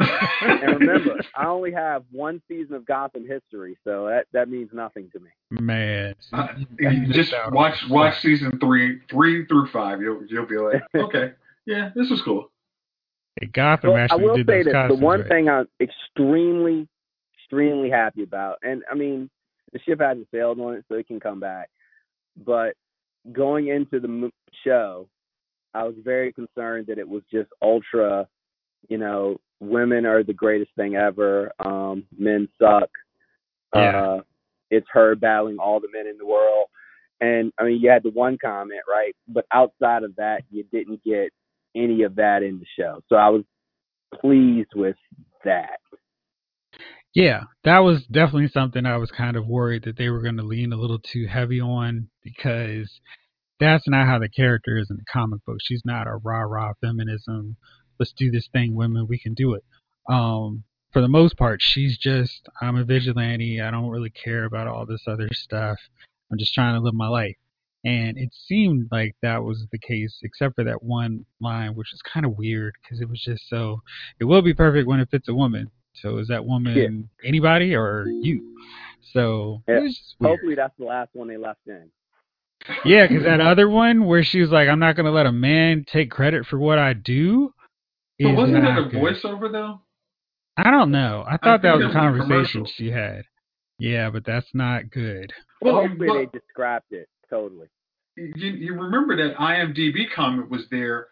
[0.42, 5.10] And remember, I only have one season of Gotham history, so that that means nothing
[5.12, 5.30] to me.
[5.50, 10.00] Man, Uh, you you missed just watch watch season three three through five.
[10.00, 11.32] You'll you'll be like, okay,
[11.66, 12.50] yeah, this is cool.
[13.38, 15.28] Hey, Gotham Well, I actually will did say those this: the one right.
[15.28, 16.88] thing I'm extremely,
[17.38, 19.28] extremely happy about, and I mean,
[19.72, 21.68] the ship hasn't sailed on it, so it can come back.
[22.44, 22.74] But
[23.32, 24.30] going into the
[24.64, 25.08] show,
[25.74, 28.26] I was very concerned that it was just ultra,
[28.88, 31.52] you know, women are the greatest thing ever.
[31.64, 32.90] Um, men suck.
[33.74, 34.02] Yeah.
[34.02, 34.20] Uh,
[34.70, 36.66] it's her battling all the men in the world.
[37.20, 39.14] And I mean, you had the one comment, right?
[39.28, 41.30] But outside of that, you didn't get
[41.76, 43.02] any of that in the show.
[43.08, 43.44] So I was
[44.20, 44.96] pleased with
[45.44, 45.78] that.
[47.14, 50.44] Yeah, that was definitely something I was kind of worried that they were going to
[50.44, 52.88] lean a little too heavy on because
[53.58, 55.58] that's not how the character is in the comic book.
[55.60, 57.56] She's not a rah rah feminism.
[58.00, 59.06] Let's do this thing, women.
[59.06, 59.62] We can do it.
[60.08, 63.60] Um, for the most part, she's just I'm a vigilante.
[63.60, 65.78] I don't really care about all this other stuff.
[66.32, 67.36] I'm just trying to live my life.
[67.84, 72.02] And it seemed like that was the case, except for that one line, which was
[72.02, 73.82] kind of weird because it was just so.
[74.18, 75.70] It will be perfect when it fits a woman.
[75.92, 78.56] So is that woman anybody or you?
[79.12, 79.78] So Yeah.
[79.78, 80.30] it was just weird.
[80.30, 81.90] Hopefully, that's the last one they left in.
[82.84, 85.84] Yeah, because that other one where she was like, "I'm not gonna let a man
[85.84, 87.52] take credit for what I do."
[88.20, 89.00] But wasn't it not a good.
[89.00, 89.80] voiceover though?
[90.56, 91.24] I don't know.
[91.26, 93.22] I thought that was it a was a conversation she had.
[93.78, 95.32] Yeah, but that's not good.
[95.62, 97.68] Well, oh, hopefully they just scrapped it totally.
[98.16, 101.06] You, you remember that IMDb comment was there,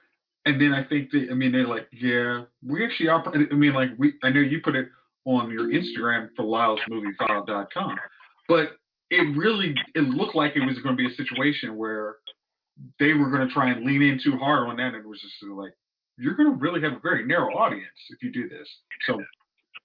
[0.44, 3.24] and then I think they, I mean, they're like, yeah, we actually are.
[3.34, 4.88] I mean, like we, I know you put it
[5.24, 7.96] on your Instagram for LylesMovieFile.com,
[8.48, 8.72] but
[9.10, 12.16] it really, it looked like it was going to be a situation where
[13.00, 15.20] they were going to try and lean in too hard on that, and it was
[15.20, 15.72] just like,
[16.18, 18.68] you're going to really have a very narrow audience if you do this.
[19.06, 19.22] So,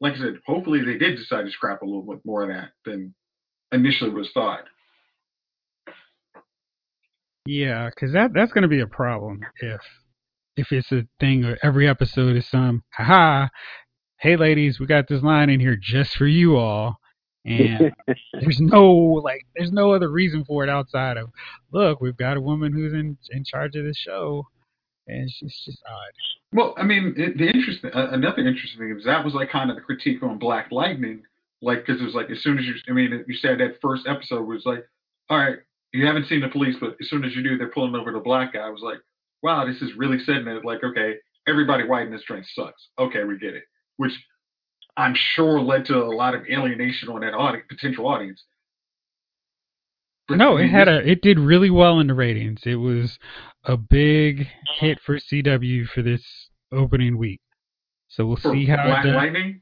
[0.01, 2.71] like I said, hopefully they did decide to scrap a little bit more of that
[2.85, 3.13] than
[3.71, 4.63] initially was thought.
[7.45, 9.81] Yeah, because that that's going to be a problem if
[10.55, 13.47] if it's a thing or every episode is some haha,
[14.17, 16.95] hey ladies, we got this line in here just for you all,
[17.45, 17.91] and
[18.33, 21.29] there's no like there's no other reason for it outside of
[21.71, 24.47] look, we've got a woman who's in in charge of the show,
[25.07, 26.11] and she's just odd.
[26.51, 29.75] Well, I mean, the interesting uh, another interesting thing is that was like kind of
[29.75, 31.23] the critique on Black Lightning,
[31.61, 34.07] like because it was like as soon as you, I mean, you said that first
[34.07, 34.85] episode was like,
[35.29, 35.57] all right,
[35.93, 38.19] you haven't seen the police, but as soon as you do, they're pulling over the
[38.19, 38.59] black guy.
[38.59, 38.99] I was like,
[39.41, 41.15] wow, this is really setting it like, okay,
[41.47, 42.89] everybody white in this train sucks.
[42.99, 43.63] Okay, we get it.
[43.97, 44.13] Which
[44.97, 48.43] I'm sure led to a lot of alienation on that audience, potential audience.
[50.37, 52.61] No, it had a it did really well in the ratings.
[52.65, 53.17] It was
[53.63, 54.47] a big
[54.79, 56.23] hit for CW for this
[56.71, 57.41] opening week.
[58.09, 59.61] So we'll see how Black Lightning.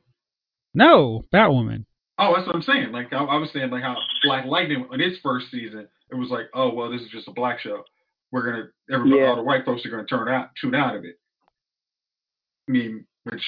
[0.74, 1.86] No, Batwoman.
[2.18, 2.92] Oh, that's what I'm saying.
[2.92, 6.30] Like I, I was saying, like how Black Lightning in its first season, it was
[6.30, 7.84] like, oh well, this is just a black show.
[8.32, 9.30] We're gonna everybody, yeah.
[9.30, 11.16] all the white folks are gonna turn out, tune out of it.
[12.68, 13.44] I mean, which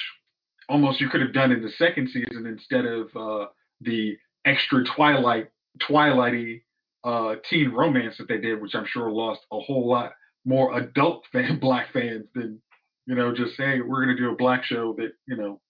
[0.68, 3.46] almost you could have done in the second season instead of uh,
[3.80, 5.48] the extra Twilight,
[5.88, 6.62] Twilighty
[7.04, 10.12] uh, teen romance that they did, which I'm sure lost a whole lot
[10.44, 12.60] more adult fan black fans than
[13.06, 15.60] you know just hey, we're gonna do a black show that you know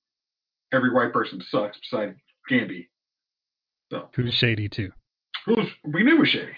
[0.72, 2.16] every white person sucks besides
[2.50, 2.88] Gambi.
[3.90, 4.90] So who's shady too?
[5.46, 6.52] Who's we knew was shady.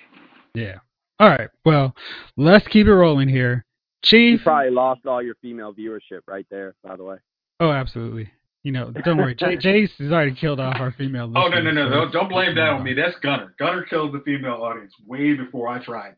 [0.54, 0.78] Yeah.
[1.18, 1.48] All right.
[1.64, 1.94] Well,
[2.36, 3.64] let's keep it rolling here.
[4.04, 4.40] Chief.
[4.40, 7.16] You probably lost all your female viewership right there, by the way.
[7.58, 8.30] Oh, absolutely.
[8.66, 9.36] You know, don't worry.
[9.36, 11.32] J- Jace has already killed off our female.
[11.36, 11.88] Oh no no no!
[11.88, 12.94] So don't, don't blame that on me.
[12.94, 13.54] That's Gunner.
[13.60, 16.16] Gunner killed the female audience way before I tried.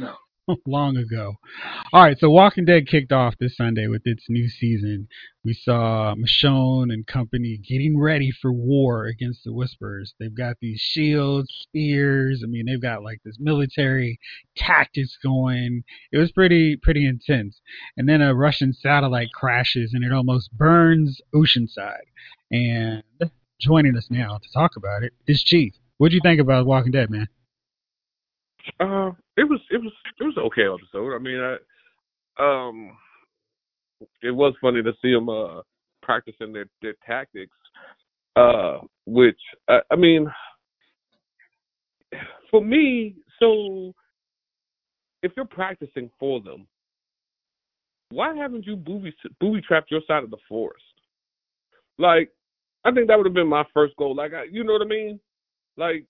[0.00, 0.16] No.
[0.66, 1.34] long ago.
[1.92, 5.08] All right, so Walking Dead kicked off this Sunday with its new season.
[5.44, 10.14] We saw Michonne and company getting ready for war against the Whisperers.
[10.18, 12.42] They've got these shields, spears.
[12.44, 14.18] I mean, they've got like this military
[14.56, 15.84] tactics going.
[16.12, 17.60] It was pretty pretty intense.
[17.96, 22.08] And then a Russian satellite crashes and it almost burns Oceanside.
[22.50, 23.02] And
[23.60, 25.74] joining us now to talk about it is Chief.
[25.98, 27.28] What do you think about Walking Dead, man?
[28.80, 31.14] Uh, it was it was it was an okay episode.
[31.14, 32.96] I mean, I um,
[34.22, 35.62] it was funny to see them uh
[36.02, 37.56] practicing their their tactics.
[38.36, 40.26] Uh, which I, I mean,
[42.50, 43.92] for me, so
[45.22, 46.66] if you're practicing for them,
[48.10, 50.82] why haven't you booby booby trapped your side of the forest?
[51.98, 52.30] Like,
[52.84, 54.16] I think that would have been my first goal.
[54.16, 55.20] Like, I, you know what I mean?
[55.76, 56.04] Like,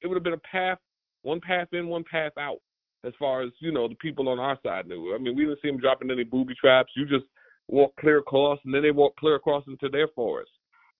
[0.00, 0.78] it would have been a path
[1.26, 2.58] one path in, one path out.
[3.04, 5.14] As far as you know, the people on our side knew.
[5.14, 6.92] I mean, we didn't see them dropping any booby traps.
[6.96, 7.26] You just
[7.68, 10.50] walk clear across, and then they walk clear across into their forest.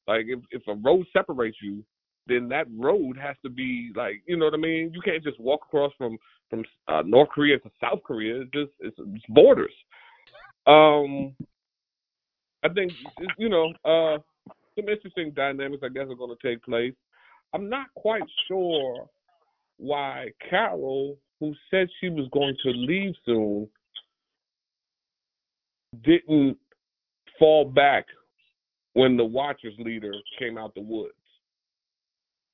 [0.07, 1.85] Like if if a road separates you,
[2.27, 4.91] then that road has to be like you know what I mean.
[4.93, 6.19] You can't just walk across from
[6.51, 8.43] from uh, North Korea to South Korea.
[8.43, 9.73] It's just it's, it's borders.
[10.67, 11.35] Um,
[12.63, 12.93] I think
[13.39, 14.19] you know uh,
[14.77, 15.83] some interesting dynamics.
[15.85, 16.95] I guess are going to take place.
[17.55, 19.09] I'm not quite sure
[19.79, 23.69] why Carol, who said she was going to leave soon,
[26.05, 26.57] didn't
[27.39, 28.07] fall back
[28.95, 31.13] when the Watchers leader came out the woods.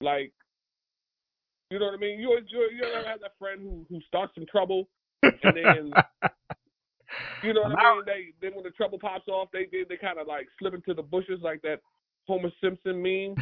[0.01, 0.33] Like,
[1.71, 2.21] you know what I mean?
[2.21, 4.89] You you, you ever have that friend who who starts some trouble
[5.23, 5.93] and then.
[7.43, 8.03] You know what I mean?
[8.07, 10.95] They then when the trouble pops off, they they, they kind of like slip into
[10.95, 11.81] the bushes like that
[12.27, 13.35] Homer Simpson meme.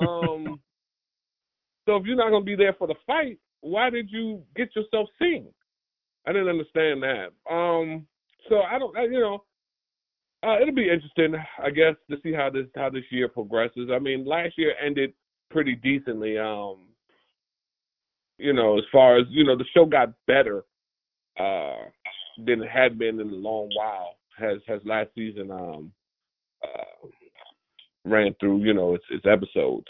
[0.08, 0.60] um,
[1.88, 4.76] so if you're not going to be there for the fight, why did you get
[4.76, 5.46] yourself seen?
[6.26, 7.28] I didn't understand that.
[7.50, 8.06] Um,
[8.50, 9.42] so I don't, I, you know,
[10.42, 13.88] uh, it'll be interesting, I guess, to see how this how this year progresses.
[13.90, 15.14] I mean, last year ended
[15.50, 16.36] pretty decently.
[16.36, 16.80] Um,
[18.36, 20.64] you know, as far as you know, the show got better
[21.40, 21.88] uh,
[22.44, 24.16] than it had been in a long while.
[24.38, 25.90] Has has last season um,
[26.62, 27.08] uh,
[28.04, 29.88] ran through, you know, its its episodes.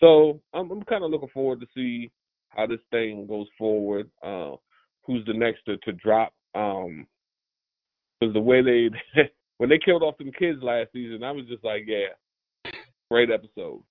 [0.00, 2.10] So I'm, I'm kind of looking forward to see
[2.50, 4.10] how this thing goes forward.
[4.22, 4.56] Uh,
[5.04, 6.32] who's the next to, to drop?
[6.54, 7.06] Um,
[8.20, 8.90] because the way they
[9.58, 12.72] when they killed off them kids last season, I was just like, yeah,
[13.10, 13.82] great episode.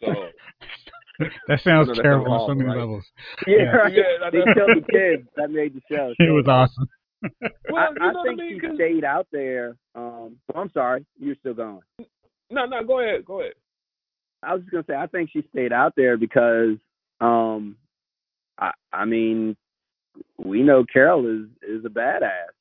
[0.00, 0.28] so
[1.48, 2.78] that sounds terrible on so many right?
[2.78, 3.04] levels.
[3.46, 3.70] Yeah, yeah.
[3.76, 3.92] Right.
[3.94, 6.12] yeah they killed the kids that made the show.
[6.18, 6.24] So.
[6.24, 6.88] It was awesome.
[7.70, 8.60] well, I, I think I mean?
[8.62, 9.76] she stayed out there.
[9.94, 11.80] Um, I'm sorry, you're still going.
[12.50, 13.52] No, no, go ahead, go ahead.
[14.42, 16.76] I was just gonna say, I think she stayed out there because,
[17.20, 17.76] um,
[18.58, 19.56] I, I mean,
[20.38, 22.52] we know Carol is is a badass,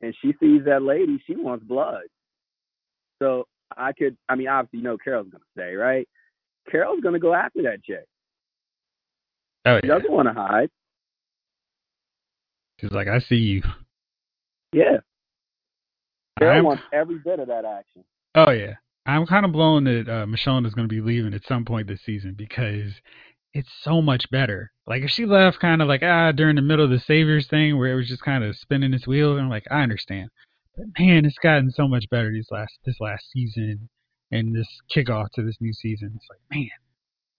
[0.00, 2.02] and she sees that lady, she wants blood.
[3.22, 3.46] So
[3.76, 6.08] I could, I mean, obviously, you know, Carol's gonna stay, right?
[6.70, 8.06] Carol's gonna go after that chick.
[9.66, 9.80] Oh, yeah.
[9.82, 10.68] She doesn't want to hide.
[12.80, 13.62] She's like, I see you.
[14.72, 14.98] Yeah.
[16.38, 16.64] Carol I'm...
[16.64, 18.04] wants every bit of that action.
[18.34, 18.74] Oh yeah.
[19.06, 21.88] I'm kind of blown that uh, Michonne is going to be leaving at some point
[21.88, 22.92] this season because
[23.52, 24.72] it's so much better.
[24.86, 27.78] Like if she left kind of like ah during the middle of the Saviors thing
[27.78, 30.30] where it was just kind of spinning its wheels, I'm like I understand,
[30.76, 33.88] but man, it's gotten so much better these last this last season
[34.30, 36.12] and this kickoff to this new season.
[36.16, 36.68] It's like man,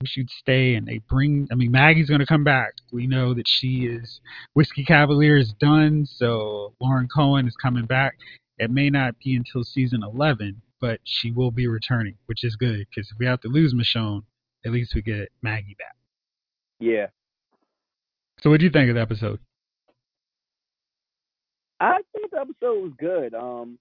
[0.02, 1.48] we should stay and they bring.
[1.52, 2.74] I mean Maggie's going to come back.
[2.92, 4.22] We know that she is
[4.54, 8.14] Whiskey Cavalier is done, so Lauren Cohan is coming back.
[8.58, 12.86] It may not be until season 11, but she will be returning, which is good
[12.90, 14.24] because if we have to lose Michonne,
[14.66, 15.96] at least we get Maggie back.
[16.80, 17.08] Yeah.
[18.42, 19.40] So, what do you think of the episode?
[21.80, 23.34] I think the episode was good.
[23.34, 23.78] Um,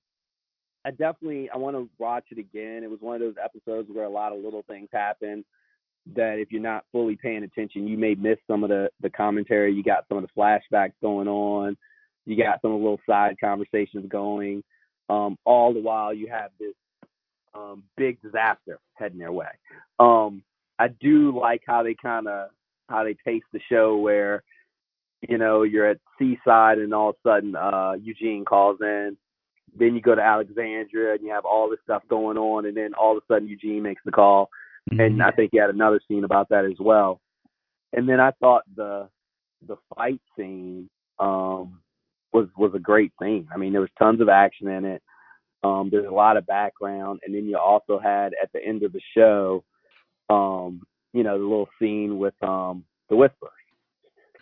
[0.84, 2.82] I definitely I want to watch it again.
[2.84, 5.44] It was one of those episodes where a lot of little things happen
[6.14, 9.72] that if you're not fully paying attention, you may miss some of the the commentary.
[9.72, 11.76] You got some of the flashbacks going on.
[12.26, 14.62] You got some of the little side conversations going.
[15.08, 16.74] Um, all the while you have this
[17.54, 19.48] um, big disaster heading their way.
[19.98, 20.42] Um,
[20.78, 22.48] I do like how they kind of
[22.88, 24.42] how they pace the show where
[25.28, 29.16] you know you're at Seaside and all of a sudden uh, Eugene calls in.
[29.76, 32.94] Then you go to Alexandria and you have all this stuff going on, and then
[32.94, 34.48] all of a sudden Eugene makes the call.
[34.90, 35.00] Mm-hmm.
[35.00, 37.20] And I think you had another scene about that as well.
[37.92, 39.08] And then I thought the
[39.66, 40.88] the fight scene
[41.18, 41.80] um,
[42.32, 43.48] was was a great scene.
[43.52, 45.02] I mean, there was tons of action in it.
[45.64, 48.92] Um, there's a lot of background, and then you also had at the end of
[48.92, 49.64] the show,
[50.28, 50.82] um,
[51.14, 53.52] you know, the little scene with um, the Whisperers.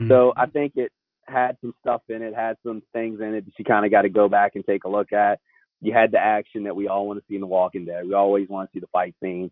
[0.01, 0.11] Mm-hmm.
[0.11, 0.91] So I think it
[1.27, 4.03] had some stuff in it, had some things in it that you kind of got
[4.03, 5.39] to go back and take a look at.
[5.81, 8.07] You had the action that we all want to see in The Walking Dead.
[8.07, 9.51] We always want to see the fight scene.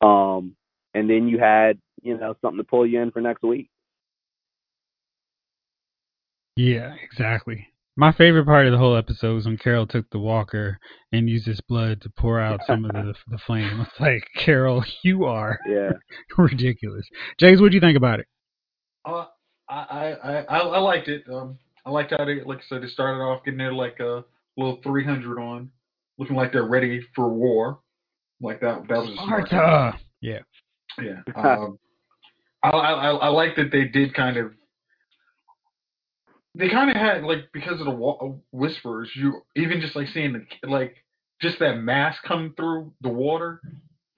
[0.00, 0.56] Um,
[0.94, 3.70] and then you had, you know, something to pull you in for next week.
[6.56, 7.68] Yeah, exactly.
[7.96, 10.78] My favorite part of the whole episode was when Carol took the walker
[11.12, 13.80] and used his blood to pour out some of the the flame.
[13.80, 15.92] It's like Carol, you are yeah
[16.38, 17.06] ridiculous.
[17.38, 18.26] James, what do you think about it?
[19.04, 19.26] Uh,
[19.68, 21.22] I, I I I liked it.
[21.32, 24.24] Um, I liked how they, like I said, they started off getting there like a
[24.56, 25.70] little 300 on,
[26.18, 27.80] looking like they're ready for war.
[28.40, 28.88] Like that.
[28.88, 29.48] That was a smart.
[30.20, 30.40] Yeah.
[31.00, 31.20] Yeah.
[31.36, 31.78] Um,
[32.62, 34.52] I, I I like that they did kind of
[36.54, 40.08] they kind of had like because of the wa- uh, whispers, you even just like
[40.08, 40.96] seeing the like
[41.40, 43.60] just that mass come through the water,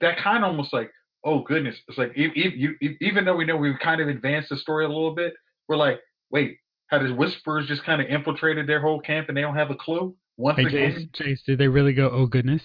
[0.01, 0.91] that kind of almost like
[1.23, 4.85] oh goodness, it's like even, even though we know we've kind of advanced the story
[4.85, 5.33] a little bit,
[5.67, 9.41] we're like wait, had his whispers just kind of infiltrated their whole camp and they
[9.41, 10.15] don't have a clue?
[10.37, 12.61] Once hey, again, Chase, Chase, did they really go oh goodness?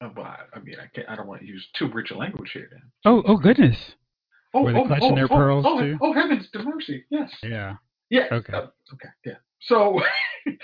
[0.00, 1.08] Oh, but I mean, I can't.
[1.08, 2.68] I don't want to use too rich a language here.
[2.70, 2.82] Then.
[3.04, 3.76] Oh, oh goodness.
[4.54, 5.98] Oh, Were they oh, clutching oh, their oh, pearls oh, too?
[6.00, 7.04] Oh, heavens to mercy!
[7.10, 7.32] Yes.
[7.42, 7.76] Yeah.
[8.10, 8.28] Yeah.
[8.32, 8.52] Okay.
[8.52, 9.08] Uh, okay.
[9.24, 9.34] Yeah.
[9.60, 10.00] So,
[10.46, 10.58] it,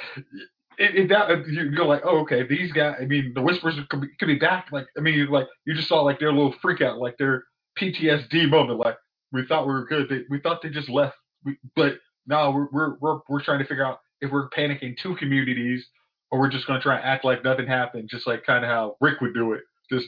[0.79, 2.97] it, that you go like, oh, okay, these guys.
[3.01, 4.69] I mean, the whispers could be, could be back.
[4.73, 7.45] Like, I mean, like you just saw like their little freak out, like their
[7.79, 8.79] PTSD moment.
[8.79, 8.97] Like
[9.33, 10.09] we thought we were good.
[10.09, 13.67] They, we thought they just left, we, but now we're, we're we're we're trying to
[13.67, 15.87] figure out if we're panicking two communities
[16.31, 18.71] or we're just going to try and act like nothing happened, just like kind of
[18.71, 19.63] how Rick would do it.
[19.91, 20.07] Just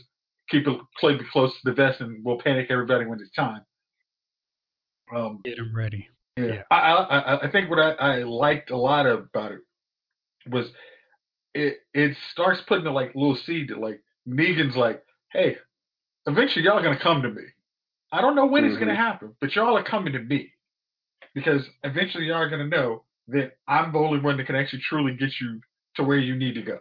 [0.50, 3.62] keep it play close to the vest, and we'll panic everybody when it's time.
[5.14, 6.08] Um, Get them ready.
[6.36, 6.62] Yeah, yeah.
[6.70, 9.60] I, I I think what I, I liked a lot about it
[10.50, 10.66] was
[11.54, 15.56] it it starts putting a like little seed that like Negan's like, hey,
[16.26, 17.42] eventually y'all are gonna come to me.
[18.12, 18.72] I don't know when mm-hmm.
[18.72, 20.52] it's gonna happen, but y'all are coming to me
[21.34, 25.14] because eventually y'all are gonna know that I'm the only one that can actually truly
[25.14, 25.60] get you
[25.96, 26.78] to where you need to go.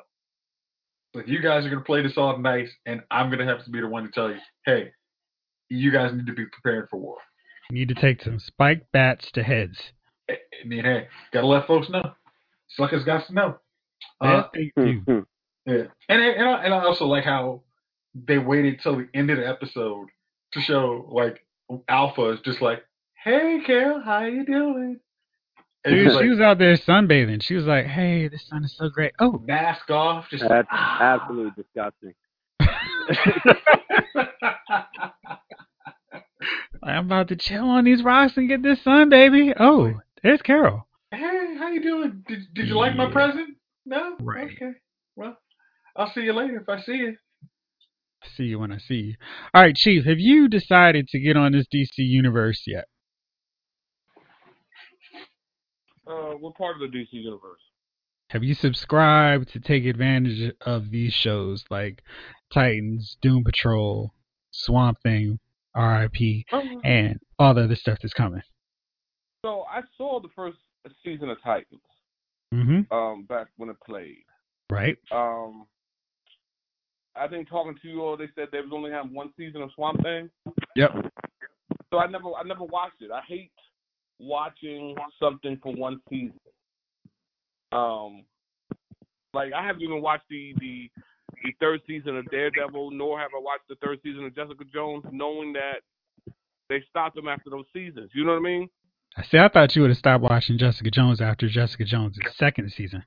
[1.16, 3.80] Like you guys are gonna play this all nice, and I'm gonna have to be
[3.80, 4.92] the one to tell you, hey,
[5.70, 7.18] you guys need to be prepared for war.
[7.70, 9.78] You need to take some spiked bats to heads.
[10.30, 12.14] I mean, hey, gotta let folks know.
[12.70, 13.58] Suckers got to know.
[14.20, 15.26] Uh, thank you.
[15.66, 17.62] Yeah, and and I, and I also like how
[18.14, 20.08] they waited till the end of the episode
[20.54, 21.46] to show like
[21.88, 22.84] Alpha is just like,
[23.24, 25.00] "Hey, Carol, how you doing?"
[25.86, 27.44] And Dude, like, she was out there sunbathing.
[27.44, 30.26] She was like, "Hey, the sun is so great." Oh, mask off.
[30.32, 31.00] Just that's ah.
[31.00, 32.16] absolutely disgusting.
[36.84, 39.54] I'm about to chill on these rocks and get this sun, baby.
[39.60, 40.88] Oh, there's Carol.
[41.12, 42.24] Hey, how you doing?
[42.28, 43.56] Did Did you like my present?
[43.86, 44.16] No.
[44.20, 44.50] Right.
[44.56, 44.72] Okay.
[45.16, 45.38] Well,
[45.96, 47.16] I'll see you later if I see you.
[48.36, 49.14] See you when I see you.
[49.54, 50.06] All right, Chief.
[50.06, 52.86] Have you decided to get on this DC universe yet?
[56.08, 57.60] Uh, what part of the DC universe?
[58.30, 62.02] Have you subscribed to take advantage of these shows like
[62.54, 64.14] Titans, Doom Patrol,
[64.52, 65.40] Swamp Thing,
[65.76, 68.42] RIP, Um, and all the other stuff that's coming?
[69.46, 70.58] so I saw the first
[71.04, 71.82] season of Titans
[72.54, 72.94] Mm-hmm.
[72.96, 74.24] um, back when it played.
[74.72, 74.98] Right.
[75.12, 75.68] Um,
[77.16, 79.72] I think talking to you all, they said they was only having one season of
[79.76, 80.30] Swamp Thing.
[80.76, 80.92] Yep.
[81.92, 83.12] So I never, I never watched it.
[83.12, 83.52] I hate
[84.20, 86.40] watching something for one season.
[87.72, 88.24] Um,
[89.34, 90.90] like I haven't even watched the the
[91.44, 95.04] the third season of Daredevil, nor have I watched the third season of Jessica Jones,
[95.12, 95.82] knowing that
[96.70, 98.10] they stopped them after those seasons.
[98.14, 98.70] You know what I mean?
[99.18, 99.38] I see.
[99.38, 103.04] I thought you would have stopped watching Jessica Jones after Jessica Jones' second season.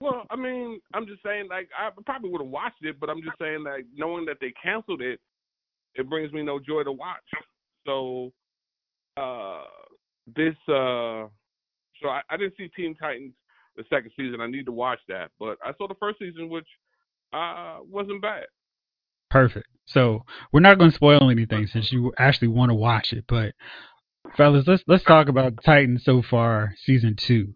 [0.00, 3.22] Well, I mean, I'm just saying, like, I probably would have watched it, but I'm
[3.22, 5.20] just saying, like, knowing that they canceled it,
[5.94, 7.22] it brings me no joy to watch.
[7.86, 8.32] So,
[9.16, 9.62] uh,
[10.34, 11.28] this, uh,
[12.00, 13.34] so I, I didn't see Teen Titans
[13.76, 14.40] the second season.
[14.40, 16.66] I need to watch that, but I saw the first season, which
[17.32, 18.44] uh wasn't bad.
[19.30, 19.66] Perfect.
[19.86, 23.24] So we're not going to spoil anything since you actually want to watch it.
[23.26, 23.54] But
[24.36, 27.54] fellas, let's let's talk about Titans so far, season two.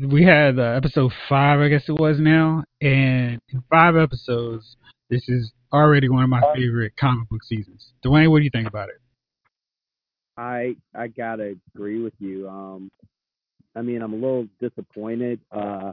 [0.00, 4.76] We had uh, episode five, I guess it was now, and in five episodes,
[5.10, 7.92] this is already one of my favorite comic book seasons.
[8.02, 8.99] Duane, what do you think about it?
[10.40, 12.48] I I gotta agree with you.
[12.48, 12.90] Um,
[13.76, 15.92] I mean, I'm a little disappointed uh,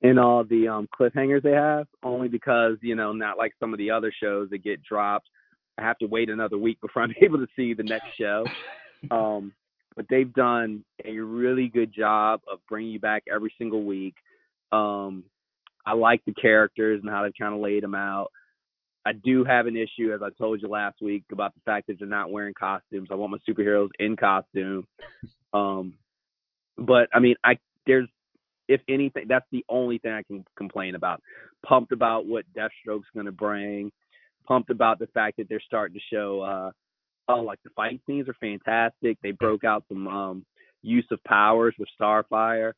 [0.00, 3.78] in all the um, cliffhangers they have, only because you know, not like some of
[3.78, 5.28] the other shows that get dropped.
[5.76, 8.44] I have to wait another week before I'm able to see the next show.
[9.10, 9.52] Um,
[9.94, 14.14] but they've done a really good job of bringing you back every single week.
[14.72, 15.24] Um,
[15.84, 18.32] I like the characters and how they've kind of laid them out.
[19.08, 21.98] I do have an issue, as I told you last week, about the fact that
[21.98, 23.08] they're not wearing costumes.
[23.10, 24.86] I want my superheroes in costume.
[25.54, 25.94] Um,
[26.76, 28.08] but I mean, I there's
[28.68, 31.22] if anything, that's the only thing I can complain about.
[31.66, 33.90] Pumped about what Deathstroke's going to bring.
[34.46, 36.42] Pumped about the fact that they're starting to show.
[36.42, 36.70] uh
[37.30, 39.16] Oh, like the fight scenes are fantastic.
[39.22, 40.46] They broke out some um
[40.82, 42.72] use of powers with Starfire.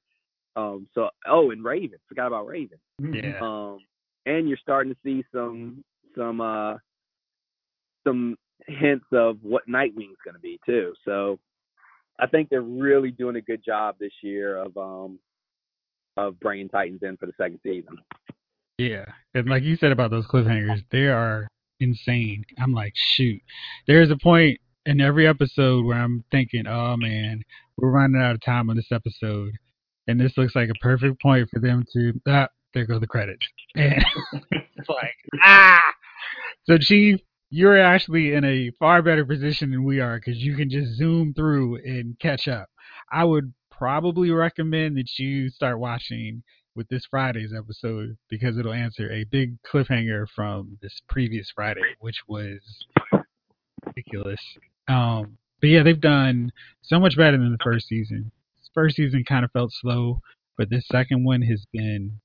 [0.54, 1.98] Um, so oh, and Raven.
[2.08, 2.78] Forgot about Raven.
[3.00, 3.40] Yeah.
[3.40, 3.78] Um,
[4.26, 5.82] and you're starting to see some
[6.16, 6.74] some uh
[8.06, 8.36] some
[8.66, 10.94] hints of what Nightwing's going to be too.
[11.04, 11.38] So
[12.18, 15.18] I think they're really doing a good job this year of um
[16.16, 17.96] of bringing Titans in for the second season.
[18.78, 19.04] Yeah,
[19.34, 21.48] and like you said about those cliffhangers, they are
[21.80, 22.44] insane.
[22.58, 23.40] I'm like, shoot.
[23.86, 27.42] There's a point in every episode where I'm thinking, oh man,
[27.76, 29.52] we're running out of time on this episode,
[30.06, 32.12] and this looks like a perfect point for them to.
[32.26, 34.04] Ah, there go the credits, and
[34.50, 35.80] it's like, ah.
[36.64, 40.70] So, Chief, you're actually in a far better position than we are because you can
[40.70, 42.68] just zoom through and catch up.
[43.10, 46.42] I would probably recommend that you start watching
[46.76, 52.20] with this Friday's episode because it'll answer a big cliffhanger from this previous Friday, which
[52.28, 52.60] was
[53.84, 54.40] ridiculous.
[54.86, 56.52] Um, but yeah, they've done
[56.82, 58.30] so much better than the first season.
[58.72, 60.20] First season kind of felt slow,
[60.56, 62.20] but this second one has been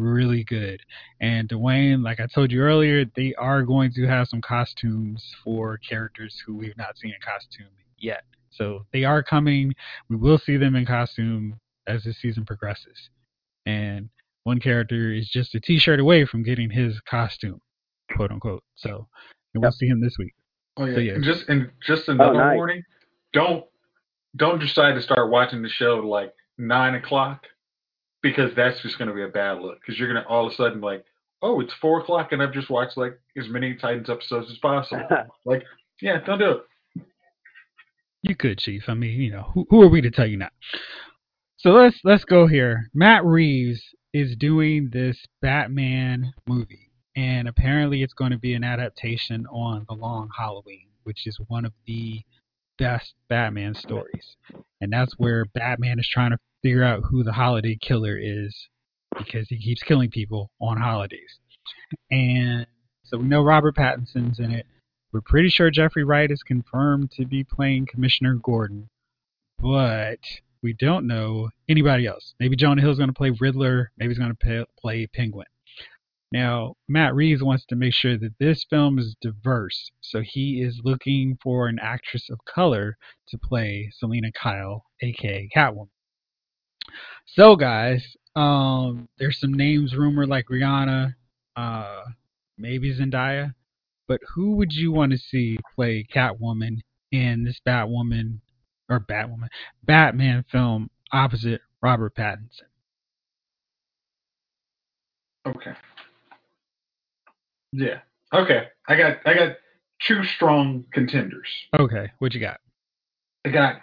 [0.00, 0.80] really good.
[1.20, 5.78] And Duane, like I told you earlier, they are going to have some costumes for
[5.78, 8.24] characters who we've not seen in costume yet.
[8.50, 9.74] So they are coming.
[10.08, 13.10] We will see them in costume as the season progresses.
[13.66, 14.08] And
[14.44, 17.60] one character is just a T-shirt away from getting his costume,
[18.16, 18.64] quote unquote.
[18.74, 19.06] So
[19.54, 19.74] and we'll Yep.
[19.74, 20.34] see him this week.
[20.76, 20.94] Oh yeah.
[20.94, 21.12] So, yeah.
[21.14, 22.56] And just and just oh, another nice.
[22.56, 22.82] warning.
[23.32, 23.64] Don't
[24.36, 27.46] don't decide to start watching the show like nine o'clock
[28.22, 29.80] because that's just going to be a bad look.
[29.80, 31.04] Because you're going to all of a sudden like,
[31.42, 35.02] oh, it's four o'clock and I've just watched like as many Titans episodes as possible.
[35.44, 35.64] like,
[36.00, 36.60] yeah, don't do it.
[38.22, 38.84] You could, Chief.
[38.88, 40.52] I mean, you know, who, who are we to tell you not?
[41.56, 42.90] So let's let's go here.
[42.94, 49.46] Matt Reeves is doing this Batman movie, and apparently it's going to be an adaptation
[49.46, 52.22] on The Long Halloween, which is one of the
[52.78, 54.36] best Batman stories.
[54.80, 58.68] And that's where Batman is trying to figure out who the holiday killer is
[59.18, 61.38] because he keeps killing people on holidays.
[62.10, 62.66] And
[63.04, 64.66] so we know Robert Pattinson's in it.
[65.12, 68.88] We're pretty sure Jeffrey Wright is confirmed to be playing Commissioner Gordon,
[69.58, 70.20] but
[70.62, 72.34] we don't know anybody else.
[72.38, 73.90] Maybe Jonah Hill's going to play Riddler.
[73.98, 75.46] Maybe he's going to play, Penguin.
[76.32, 80.80] Now, Matt Reeves wants to make sure that this film is diverse, so he is
[80.84, 82.96] looking for an actress of color
[83.28, 85.88] to play Selina Kyle, aka Catwoman.
[87.26, 88.04] So, guys,
[88.36, 91.14] um, there's some names rumored like Rihanna,
[91.56, 92.02] uh,
[92.58, 93.54] maybe Zendaya,
[94.08, 96.78] but who would you want to see play Catwoman
[97.12, 98.38] in this Batwoman
[98.88, 99.48] or Batwoman
[99.84, 102.68] Batman film opposite Robert Pattinson?
[105.46, 105.72] Okay.
[107.72, 108.00] Yeah.
[108.32, 108.68] Okay.
[108.88, 109.56] I got I got
[110.06, 111.48] two strong contenders.
[111.78, 112.60] Okay, what you got?
[113.44, 113.80] I got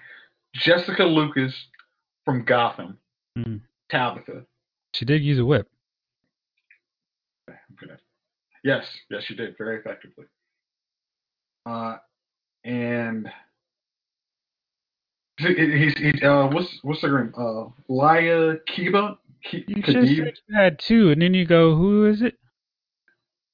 [0.53, 1.53] Jessica Lucas
[2.27, 2.97] from Gotham.
[3.37, 3.61] Mm.
[3.89, 4.43] Tabitha.
[4.93, 5.65] She did use a whip.
[8.65, 10.25] Yes, yes, she did very effectively.
[11.65, 11.95] Uh,
[12.65, 13.29] and
[15.37, 17.33] he's he, uh, what's what's her name?
[17.37, 19.17] Uh, Laya Kiba.
[19.45, 22.37] K- you just you had two, and then you go, who is it?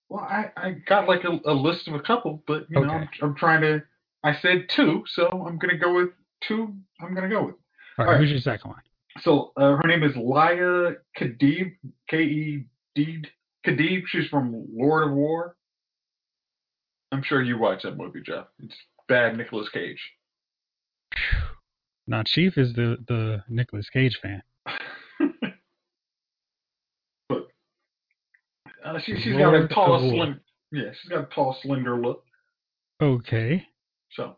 [0.09, 2.87] Well, I, I got like a, a list of a couple, but you okay.
[2.87, 3.83] know, I'm, I'm, trying to.
[4.23, 6.09] I said two, so I'm gonna go with
[6.41, 6.73] two.
[6.99, 7.55] I'm gonna go with.
[7.97, 8.21] All right, All right.
[8.21, 8.81] who's your second one?
[9.21, 11.73] So uh, her name is Laya Kadib,
[12.09, 12.65] K E
[12.95, 13.23] D
[13.65, 14.03] Kadib.
[14.07, 15.55] She's from Lord of War.
[17.11, 18.45] I'm sure you watch that movie, Jeff.
[18.59, 18.75] It's
[19.07, 19.99] bad Nicolas Cage.
[22.07, 24.41] Now, Chief is the the Nicolas Cage fan.
[27.29, 27.47] but
[28.83, 30.41] uh, she, has got a tall, slim.
[30.71, 32.23] Yeah, she's got a tall, slender look.
[33.01, 33.65] Okay.
[34.11, 34.37] So.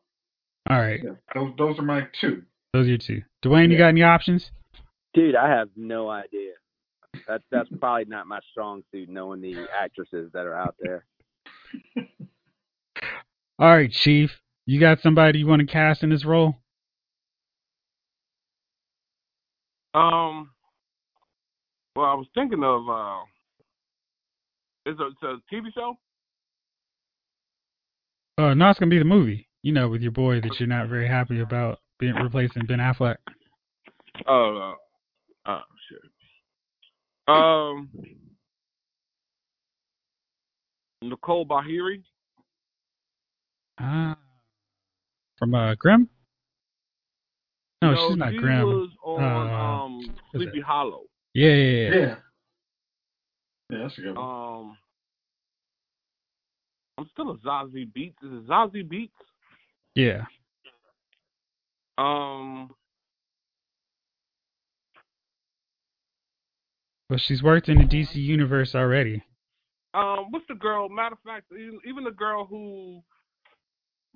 [0.70, 1.00] All right.
[1.04, 2.44] Yeah, those those are my two.
[2.76, 3.22] Those are your two.
[3.42, 3.74] Duane, yeah.
[3.74, 4.52] you got any options?
[5.14, 6.52] Dude, I have no idea.
[7.26, 11.06] That's that's probably not my strong suit, knowing the actresses that are out there.
[13.60, 14.42] All right, Chief.
[14.66, 16.56] You got somebody you want to cast in this role?
[19.94, 20.50] Um.
[21.96, 22.90] Well, I was thinking of.
[22.90, 23.24] Uh,
[24.86, 25.98] it's a, it's a TV show.
[28.38, 29.48] Uh, no, it's gonna be the movie.
[29.64, 33.18] You know, with your boy that you're not very happy about being replacing Ben Affleck.
[34.28, 34.76] Oh, uh,
[35.46, 36.02] Oh shit.
[37.28, 37.90] Um,
[41.02, 42.04] Nicole Beharie.
[43.80, 44.16] Ah, uh,
[45.38, 46.10] from uh, Grimm.
[47.82, 48.64] No, no, she's not she Grimm.
[48.64, 51.04] was on uh, um, Sleepy Hollow.
[51.34, 51.96] Yeah, yeah, yeah.
[51.96, 52.16] Yeah,
[53.70, 54.26] yeah that's a good one.
[54.26, 54.78] Um,
[56.98, 58.16] I'm still a Zazie Beetz.
[58.24, 59.10] Is it Zazie Beetz?
[59.96, 60.24] Yeah.
[61.98, 62.76] Um,
[67.10, 69.24] But she's worked in the DC universe already.
[69.94, 70.90] Um, what's the girl?
[70.90, 71.46] Matter of fact,
[71.88, 73.02] even the girl who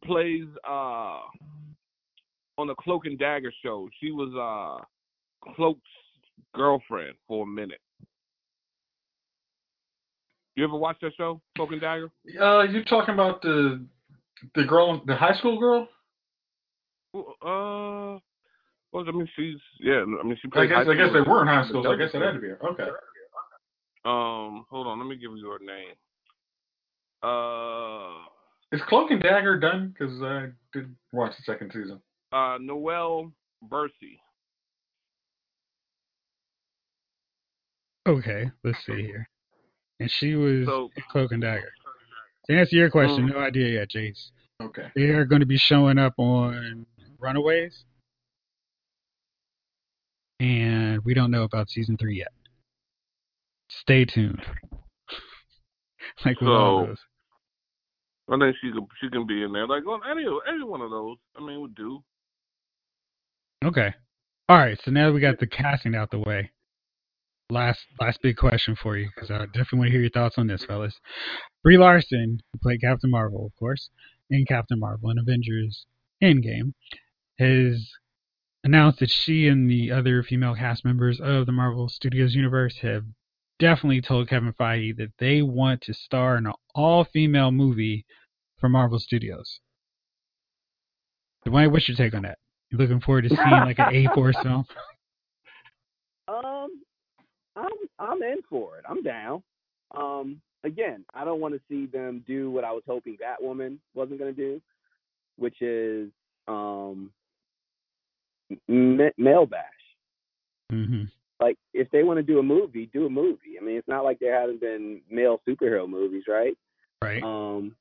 [0.03, 1.19] plays uh
[2.57, 4.83] on the Cloak and Dagger show, she was uh
[5.53, 5.79] Cloak's
[6.55, 7.79] girlfriend for a minute.
[10.55, 12.11] You ever watch that show, Cloak and Dagger?
[12.41, 13.85] Uh, you talking about the
[14.55, 15.87] the girl, the high school girl?
[17.13, 18.19] Uh,
[18.91, 20.01] well, I mean, she's yeah.
[20.01, 20.49] I mean, she.
[20.53, 21.83] I guess I guess they were in high school.
[21.83, 22.59] So I guess it had to be her.
[22.71, 22.89] Okay.
[24.05, 24.99] Um, hold on.
[24.99, 25.95] Let me give you her name.
[27.21, 28.25] Uh,
[28.71, 29.93] is Cloak and Dagger done?
[29.97, 31.99] Because I did watch the second season.
[32.31, 33.31] Uh, Noelle
[33.63, 34.19] Bercy.
[38.07, 39.27] Okay, let's see here.
[39.99, 41.71] And she was so, Cloak and Dagger.
[42.49, 44.31] To answer your question, um, no idea yet, Jace.
[44.61, 44.87] Okay.
[44.95, 46.85] They are going to be showing up on
[47.19, 47.85] Runaways
[50.39, 52.31] and we don't know about season three yet.
[53.67, 54.41] Stay tuned.
[56.25, 56.95] like so.
[58.31, 59.67] I think she can she can be in there.
[59.67, 62.03] Like well, any any one of those, I mean, would do.
[63.65, 63.93] Okay.
[64.47, 64.79] All right.
[64.83, 66.51] So now we got the casting out the way.
[67.49, 70.47] Last last big question for you because I definitely want to hear your thoughts on
[70.47, 70.93] this, fellas.
[71.63, 73.89] Brie Larson, who played Captain Marvel, of course,
[74.29, 75.85] in Captain Marvel and Avengers
[76.23, 76.73] Endgame,
[77.39, 77.89] has
[78.63, 83.05] announced that she and the other female cast members of the Marvel Studios universe have
[83.59, 88.05] definitely told Kevin Feige that they want to star in an all-female movie
[88.57, 89.59] for Marvel Studios.
[91.45, 92.37] Duane, what's your take on that?
[92.69, 94.65] You looking forward to seeing like an A-Force film?
[96.27, 96.83] Um,
[97.55, 97.67] I'm
[97.97, 98.83] I'm in for it.
[98.87, 99.41] I'm down.
[99.95, 104.19] Um, again, I don't want to see them do what I was hoping Batwoman wasn't
[104.19, 104.61] going to do,
[105.37, 106.11] which is
[106.47, 107.11] um
[108.67, 109.63] male bash.
[110.71, 111.03] Mm-hmm.
[111.39, 113.57] Like if they want to do a movie, do a movie.
[113.59, 116.57] I mean, it's not like there haven't been male superhero movies, right?
[117.01, 117.23] Right.
[117.23, 117.75] Um,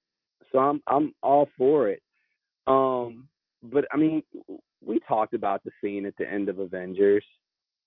[0.53, 2.03] so I'm I'm all for it.
[2.67, 3.29] Um,
[3.63, 4.23] but I mean,
[4.85, 7.25] we talked about the scene at the end of Avengers.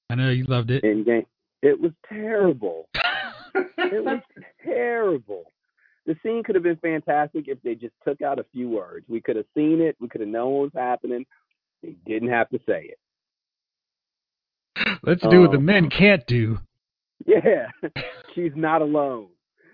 [0.09, 0.83] I know you loved it.
[0.83, 1.25] Endgame,
[1.61, 2.89] it was terrible.
[2.93, 4.21] it was
[4.65, 5.45] terrible.
[6.05, 9.05] The scene could have been fantastic if they just took out a few words.
[9.07, 9.95] We could have seen it.
[9.99, 11.25] We could have known what was happening.
[11.81, 12.97] They didn't have to say it.
[15.03, 16.59] Let's do what the men um, can't do.
[17.25, 17.67] Yeah,
[18.35, 19.27] she's not alone.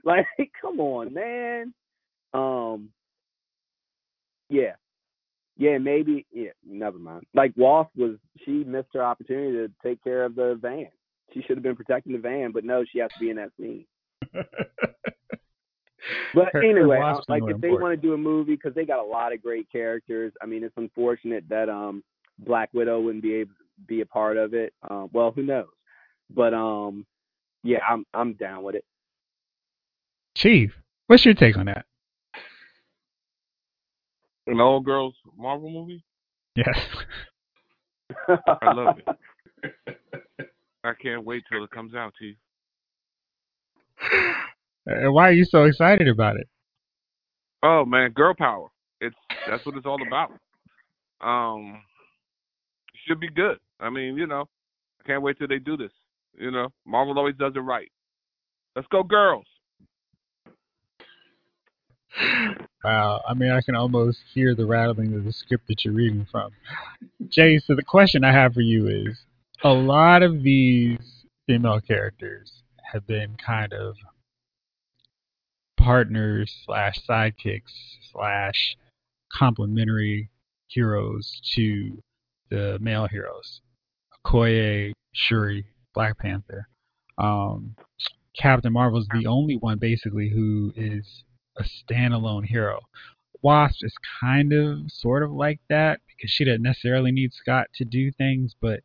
[0.04, 0.26] Like,
[0.62, 1.74] come on, man.
[2.34, 2.90] Um,
[4.50, 4.74] yeah,
[5.58, 6.26] yeah, maybe.
[6.32, 7.24] Yeah, never mind.
[7.34, 10.88] Like Wasp was, she missed her opportunity to take care of the van.
[11.34, 13.52] She should have been protecting the van, but no, she has to be in that
[13.60, 13.86] scene.
[16.34, 19.34] but anyway, like if they want to do a movie because they got a lot
[19.34, 20.34] of great characters.
[20.42, 22.04] I mean, it's unfortunate that um
[22.40, 24.74] Black Widow wouldn't be able to be a part of it.
[24.90, 25.66] Uh, well, who knows?
[26.30, 27.06] But um,
[27.64, 28.86] yeah, I'm I'm down with it.
[30.36, 30.72] Chief,
[31.08, 31.86] what's your take on that?
[34.46, 36.04] An old girls Marvel movie?
[36.56, 36.80] Yes.
[38.30, 40.00] I love it.
[40.84, 42.36] I can't wait till it comes out, Chief.
[44.88, 46.48] And why are you so excited about it?
[47.62, 48.70] Oh man, girl power.
[49.02, 49.16] It's
[49.48, 50.32] that's what it's all about.
[51.22, 51.82] Um,
[53.06, 53.58] should be good.
[53.80, 54.46] I mean, you know,
[55.02, 55.92] I can't wait till they do this.
[56.38, 57.92] You know, Marvel always does it right.
[58.76, 59.46] Let's go, girls.
[62.84, 63.22] Wow.
[63.28, 66.52] I mean, I can almost hear the rattling of the script that you're reading from.
[67.28, 69.20] Jay, so the question I have for you is
[69.64, 73.96] a lot of these female characters have been kind of
[75.88, 77.72] partners slash sidekicks
[78.12, 78.76] slash
[79.32, 80.30] complementary
[80.68, 81.98] heroes to
[82.50, 83.62] the male heroes.
[84.26, 86.68] Okoye, Shuri, Black Panther.
[87.18, 87.74] Um,
[88.38, 91.24] Captain Marvel is the only one basically who is
[91.58, 92.82] a standalone hero.
[93.42, 97.86] Wasp is kind of sort of like that because she doesn't necessarily need Scott to
[97.86, 98.82] do things, but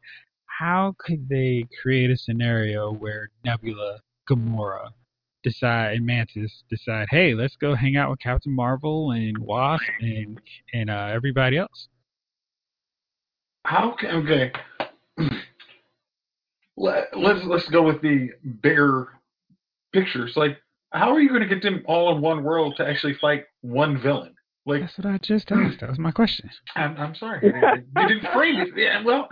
[0.47, 3.99] how could they create a scenario where Nebula,
[4.31, 4.91] Gamora,
[5.43, 10.41] decide and Mantis decide, hey, let's go hang out with Captain Marvel and Wasp and
[10.73, 11.89] and uh, everybody else?
[13.65, 14.53] How can okay?
[16.77, 18.31] Let, let's let's go with the
[18.63, 19.09] bigger
[19.93, 20.33] pictures.
[20.37, 20.59] Like,
[20.93, 24.01] how are you going to get them all in one world to actually fight one
[24.01, 24.35] villain?
[24.65, 25.81] Like that's what I just asked.
[25.81, 26.49] That was my question.
[26.77, 27.41] I'm, I'm sorry,
[27.97, 28.69] you didn't frame it.
[28.77, 29.29] Yeah, well,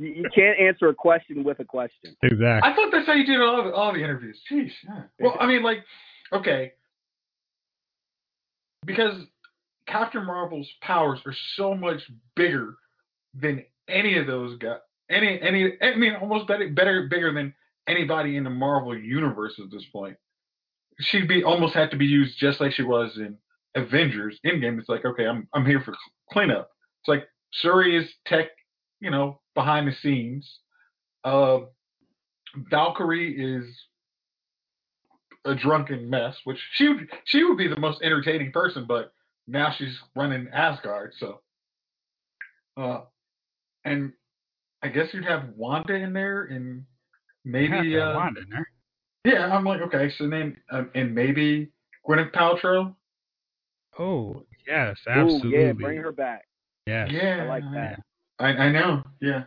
[0.00, 2.16] you, you, can't answer a question with a question.
[2.22, 2.70] Exactly.
[2.70, 4.38] I thought that's how you did all the, all the interviews.
[4.50, 4.70] Jeez.
[4.84, 5.02] Yeah.
[5.20, 5.78] Well, I mean, like,
[6.32, 6.72] okay,
[8.86, 9.14] because
[9.86, 12.00] Captain Marvel's powers are so much
[12.34, 12.76] bigger
[13.34, 14.78] than any of those guys.
[15.10, 17.52] Any, any, I mean, almost better, better, bigger than
[17.88, 20.16] anybody in the Marvel universe at this point.
[21.00, 23.36] She'd be almost had to be used just like she was in
[23.74, 24.78] Avengers Endgame.
[24.78, 25.94] It's like, okay, I'm I'm here for
[26.30, 26.70] cleanup.
[27.00, 28.46] It's like Shuri is tech,
[29.00, 30.48] you know, behind the scenes.
[31.24, 31.60] Uh,
[32.70, 33.64] Valkyrie is
[35.44, 39.12] a drunken mess, which she would she would be the most entertaining person, but
[39.46, 41.40] now she's running Asgard, so.
[42.76, 43.00] Uh,
[43.84, 44.12] and
[44.82, 46.84] I guess you'd have Wanda in there, and
[47.44, 48.68] maybe uh, Wanda in there.
[49.24, 51.70] Yeah, I'm like, okay, so then um, and maybe
[52.06, 52.94] Gwyneth Paltrow.
[53.98, 55.48] Oh yes, absolutely.
[55.48, 56.46] Ooh, yeah, bring her back.
[56.86, 58.00] Yeah, yeah, I like that.
[58.40, 59.02] I, I know.
[59.20, 59.44] Yeah.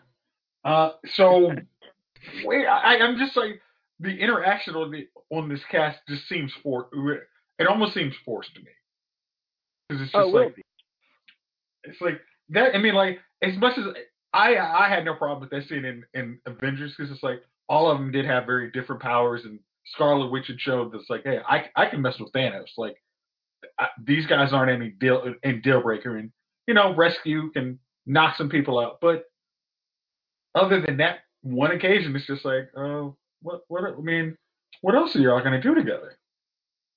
[0.64, 1.52] Uh, so
[2.46, 3.62] wait, I, I'm just like
[4.00, 6.88] the interaction on the on this cast just seems for
[7.60, 8.72] it almost seems forced to me
[9.88, 10.56] because it's just oh, like
[11.84, 12.76] it's like that.
[12.76, 13.86] I mean, like as much as
[14.34, 17.90] I I had no problem with that scene in in Avengers because it's like all
[17.90, 21.40] of them did have very different powers and Scarlet Witch had showed that's like, hey,
[21.48, 22.70] I I can mess with Thanos.
[22.78, 22.96] Like
[23.80, 26.32] I, these guys aren't any deal in deal breaker, and
[26.68, 29.00] you know, rescue can knock some people out.
[29.02, 29.26] But
[30.56, 34.38] other than that one occasion, it's just like, oh, what what I mean,
[34.82, 36.18] what else are y'all gonna do together?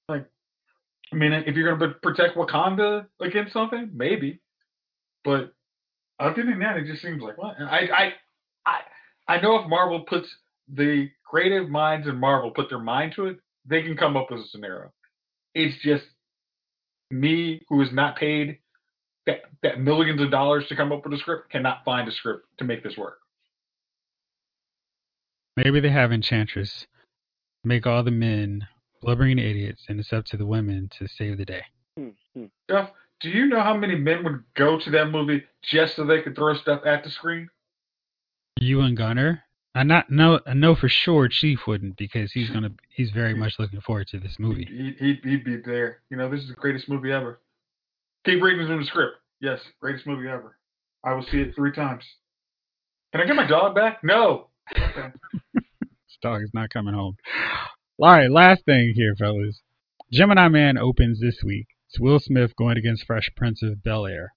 [0.09, 0.27] Like,
[1.13, 4.41] I mean, if you're gonna protect Wakanda against something, maybe,
[5.25, 5.53] but
[6.19, 8.13] other than that, it just seems like what I I
[8.67, 8.81] I
[9.29, 10.29] I know if Marvel puts
[10.73, 14.41] the creative minds in Marvel put their mind to it, they can come up with
[14.41, 14.93] a scenario.
[15.55, 16.05] It's just
[17.11, 18.59] me who is not paid
[19.27, 22.47] that, that millions of dollars to come up with a script cannot find a script
[22.59, 23.19] to make this work.
[25.57, 26.87] Maybe they have Enchantress
[27.65, 28.67] make all the men
[29.03, 31.63] blubbering idiots, and it's up to the women to save the day.
[31.99, 32.45] Mm-hmm.
[32.71, 36.23] Jeff, do you know how many men would go to that movie just so they
[36.23, 37.49] could throw stuff at the screen?
[38.59, 39.43] You and Gunner?
[39.75, 40.41] I not know.
[40.47, 42.71] I know for sure Chief wouldn't because he's gonna.
[42.89, 44.65] He's very much looking forward to this movie.
[44.65, 45.99] He'd, he'd, he'd be there.
[46.09, 47.41] You know, this is the greatest movie ever.
[48.27, 49.19] Keep reading from the script.
[49.41, 50.59] Yes, greatest movie ever.
[51.05, 52.03] I will see it three times.
[53.13, 54.03] Can I get my dog back?
[54.03, 54.49] No.
[54.73, 55.13] Okay.
[55.55, 57.15] this dog is not coming home.
[58.03, 59.63] All right, last thing here, fellas.
[60.13, 61.69] Gemini Man opens this week.
[61.89, 64.35] It's Will Smith going against Fresh Prince of Bel Air.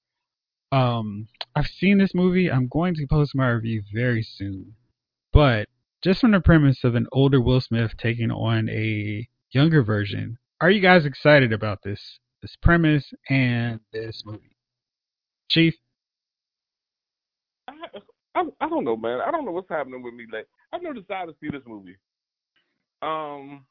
[0.72, 2.52] Um, I've seen this movie.
[2.52, 4.76] I'm going to post my review very soon.
[5.34, 5.68] But
[6.04, 10.70] just from the premise of an older Will Smith taking on a younger version, are
[10.70, 14.56] you guys excited about this this premise and this movie?
[15.50, 15.74] Chief?
[17.68, 17.74] I,
[18.36, 19.20] I, I don't know, man.
[19.26, 20.26] I don't know what's happening with me.
[20.32, 21.98] Like, I've never decided to see this movie.
[23.02, 23.66] Um,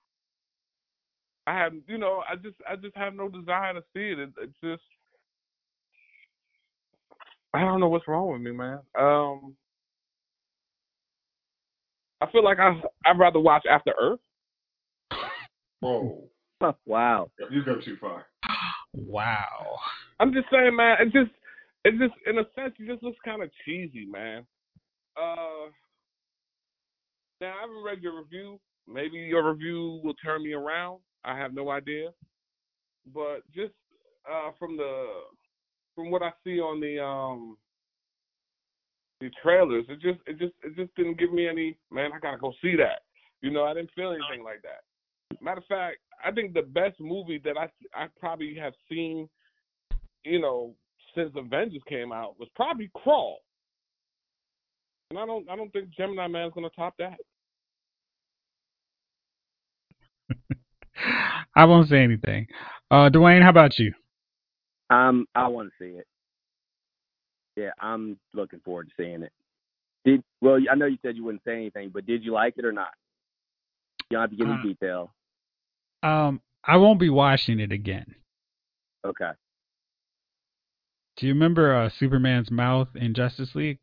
[1.47, 4.19] I have, you know, I just, I just have no desire to see it.
[4.19, 4.83] it it's just,
[7.55, 8.81] I don't know what's wrong with me, man.
[8.99, 9.55] Um,
[12.21, 14.21] I feel like I, I'd rather watch After Earth.
[15.81, 16.25] Whoa.
[16.87, 17.31] wow.
[17.51, 18.27] You go too far.
[18.95, 19.79] Wow.
[20.21, 20.97] I'm just saying, man.
[21.01, 21.31] It just,
[21.85, 24.45] it just, in a sense, it just looks kind of cheesy, man.
[25.17, 25.71] Uh,
[27.41, 28.59] now I haven't read your review.
[28.87, 31.01] Maybe your review will turn me around.
[31.25, 32.11] I have no idea,
[33.13, 33.75] but just
[34.31, 35.07] uh, from the
[35.95, 37.57] from what I see on the um
[39.21, 41.77] the trailers, it just it just it just didn't give me any.
[41.91, 43.03] Man, I gotta go see that.
[43.41, 44.83] You know, I didn't feel anything like that.
[45.41, 49.29] Matter of fact, I think the best movie that I I probably have seen,
[50.25, 50.75] you know,
[51.15, 53.39] since Avengers came out was probably Crawl.
[55.11, 57.19] And I don't I don't think Gemini Man's gonna top that.
[61.55, 62.47] I won't say anything.
[62.91, 63.93] Uh, Duane, how about you?
[64.91, 66.07] Um, I want to see it.
[67.57, 69.33] Yeah, I'm looking forward to seeing it.
[70.05, 70.59] Did well?
[70.71, 72.91] I know you said you wouldn't say anything, but did you like it or not?
[74.11, 75.15] You don't have to give me Uh, detail.
[76.03, 78.15] Um, I won't be watching it again.
[79.05, 79.31] Okay.
[81.17, 83.79] Do you remember uh, Superman's mouth in Justice League?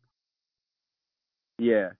[1.58, 1.90] Yeah.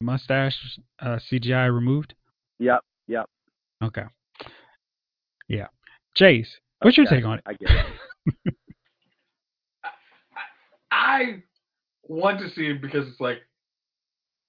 [0.00, 0.56] Mustache
[1.00, 2.14] uh, CGI removed?
[2.58, 2.80] Yep.
[3.08, 3.28] Yep.
[3.82, 4.04] Okay.
[5.48, 5.66] Yeah.
[6.18, 6.46] Jace,
[6.80, 7.44] what's your take on it?
[7.46, 8.54] I get it.
[10.90, 11.42] I
[12.04, 13.38] want to see it because it's like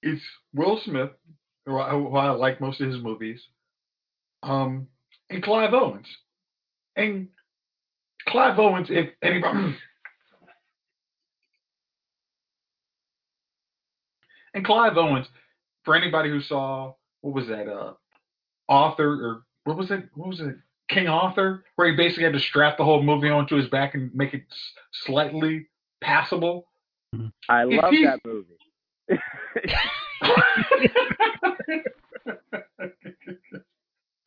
[0.02, 0.22] it's
[0.54, 1.10] Will Smith,
[1.66, 3.42] who I, who I like most of his movies,
[4.42, 4.88] um,
[5.30, 6.06] and Clive Owens.
[6.96, 7.28] And
[8.28, 9.58] Clive Owens, if anybody,
[14.54, 15.26] and Clive Owens,
[15.84, 17.92] for anybody who saw what was that, uh,
[18.68, 20.08] author or what was it?
[20.14, 20.56] What was it?
[20.88, 24.14] King Arthur, where he basically had to strap the whole movie onto his back and
[24.14, 24.44] make it
[25.04, 25.66] slightly
[26.00, 26.68] passable.
[27.48, 28.56] I If love he- that movie.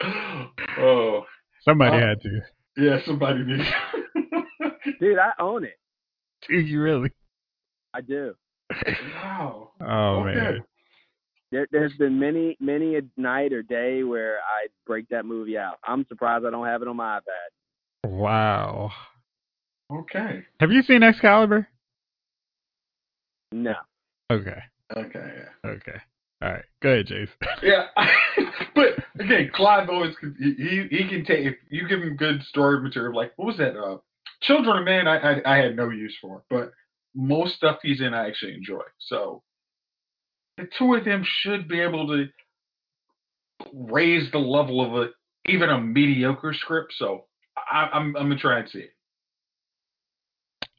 [0.79, 1.25] oh,
[1.63, 2.07] Somebody Oh.
[2.07, 2.41] had to.
[2.77, 3.61] yeah, somebody did.
[4.99, 5.77] Dude, I own it.
[6.47, 7.11] Do you really?
[7.93, 8.33] I do.
[9.15, 9.71] wow.
[9.81, 10.35] Oh Okay.
[10.39, 10.63] man.
[11.51, 15.79] There, there's been many, many a night or day where I break that movie out.
[15.83, 18.09] I'm surprised I don't have it on my iPad.
[18.09, 18.91] Wow.
[19.91, 20.43] Okay.
[20.59, 21.67] Have you seen Excalibur?
[23.51, 23.73] No.
[24.31, 24.59] Okay.
[24.95, 25.33] Okay.
[25.65, 25.69] Yeah.
[25.71, 25.97] Okay.
[26.41, 26.63] All right.
[26.81, 27.29] Go ahead, Jace.
[27.61, 27.87] Yeah,
[28.75, 33.15] but again, Clive always he he can take if you give him good story material.
[33.15, 33.77] Like what was that?
[33.77, 33.97] Uh,
[34.41, 35.07] Children of Man.
[35.07, 36.71] I, I I had no use for, but
[37.13, 38.83] most stuff he's in, I actually enjoy.
[38.99, 39.43] So
[40.57, 42.27] the two of them should be able to
[43.73, 45.09] raise the level of a
[45.49, 46.93] even a mediocre script.
[46.97, 47.25] So
[47.57, 48.93] I, I'm I'm gonna try and see it.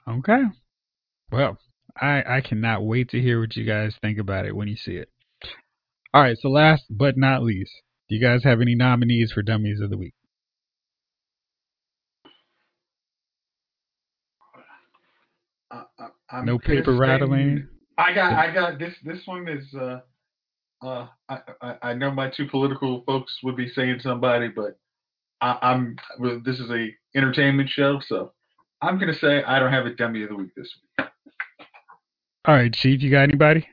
[0.09, 0.43] Okay.
[1.31, 1.59] Well,
[2.01, 4.97] I I cannot wait to hear what you guys think about it when you see
[4.97, 5.11] it.
[6.13, 6.37] All right.
[6.39, 7.73] So last but not least,
[8.09, 10.15] do you guys have any nominees for Dummies of the Week?
[15.71, 15.85] I,
[16.31, 17.69] I, No paper rattling.
[17.97, 18.95] I got, I got this.
[19.05, 20.01] This one is, uh,
[20.83, 24.79] uh, I, I, I know my two political folks would be saying somebody, but
[25.41, 25.97] I, I'm.
[26.19, 28.33] Well, this is a entertainment show, so
[28.83, 31.09] I'm gonna say I don't have a dummy of the week this week.
[32.47, 33.03] All right, Chief.
[33.03, 33.69] You got anybody?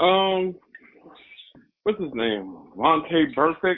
[0.00, 0.54] Um,
[1.84, 2.56] what's his name?
[2.76, 3.76] Vontaze Burfict.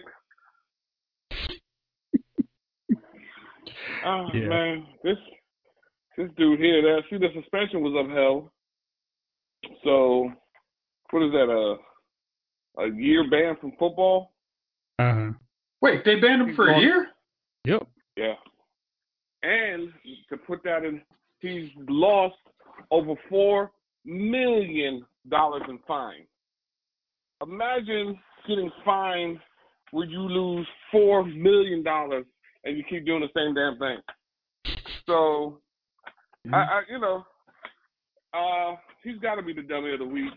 [4.05, 4.49] Oh Yeah.
[4.49, 5.17] man, this
[6.17, 6.83] this dude here.
[6.83, 8.51] That see the suspension was upheld.
[9.85, 10.33] So,
[11.11, 11.51] what is that?
[11.51, 11.77] A
[12.83, 14.33] a year ban from football?
[14.99, 15.31] Uh huh.
[15.83, 17.09] Wait, they banned him for a year?
[17.64, 17.87] Yep.
[18.17, 18.35] Yeah.
[19.43, 19.93] And
[20.31, 21.01] to put that in,
[21.41, 22.37] he's lost
[22.91, 23.73] over four
[24.05, 26.27] million dollars in fines.
[27.43, 28.18] Imagine
[28.49, 29.39] getting fined
[29.91, 32.24] where you lose four million dollars
[32.64, 33.99] and you keep doing the same damn thing.
[35.07, 35.61] So,
[36.53, 37.24] I, I you know,
[38.35, 40.33] uh, he's got to be the dummy of the week.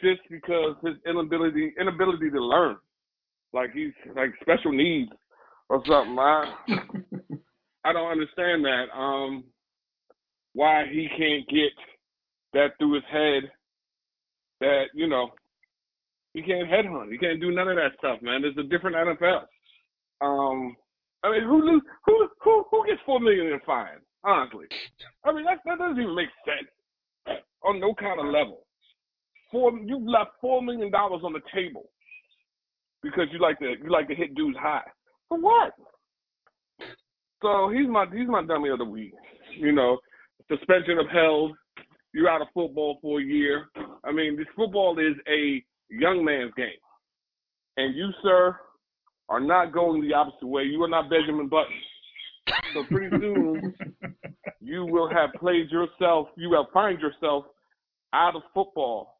[0.00, 2.76] just because his inability inability to learn,
[3.52, 5.10] like he's like special needs
[5.68, 6.18] or something.
[6.18, 6.54] I
[7.84, 8.86] I don't understand that.
[8.94, 9.44] Um,
[10.52, 11.72] why he can't get
[12.52, 13.50] that through his head
[14.60, 15.30] that you know
[16.34, 17.10] you can't headhunt.
[17.10, 18.44] you can't do none of that stuff, man.
[18.44, 19.42] It's a different NFL.
[20.20, 20.76] Um,
[21.22, 24.00] I mean, who who who who gets four million in fines?
[24.24, 24.66] Honestly,
[25.24, 28.66] I mean that that doesn't even make sense on no kind of level.
[29.50, 31.90] Four, you've left four million dollars on the table
[33.02, 34.84] because you like to you like to hit dudes high.
[35.28, 35.72] For what?
[37.42, 39.12] So he's my he's my dummy of the week.
[39.58, 39.98] You know,
[40.48, 41.52] suspension upheld.
[42.12, 43.68] You're out of football for a year.
[44.04, 46.68] I mean, this football is a young man's game,
[47.76, 48.56] and you, sir,
[49.28, 50.64] are not going the opposite way.
[50.64, 51.72] You are not Benjamin Button.
[52.74, 53.74] So pretty soon,
[54.60, 56.28] you will have played yourself.
[56.36, 57.44] You will find yourself
[58.12, 59.18] out of football,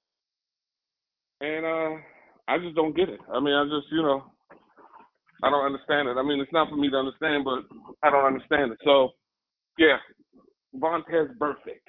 [1.40, 2.00] and uh,
[2.48, 3.20] I just don't get it.
[3.32, 4.24] I mean, I just you know,
[5.42, 6.16] I don't understand it.
[6.18, 7.64] I mean, it's not for me to understand, but
[8.02, 8.78] I don't understand it.
[8.84, 9.10] So,
[9.78, 9.96] yeah,
[10.76, 11.86] Vontaze Burfict.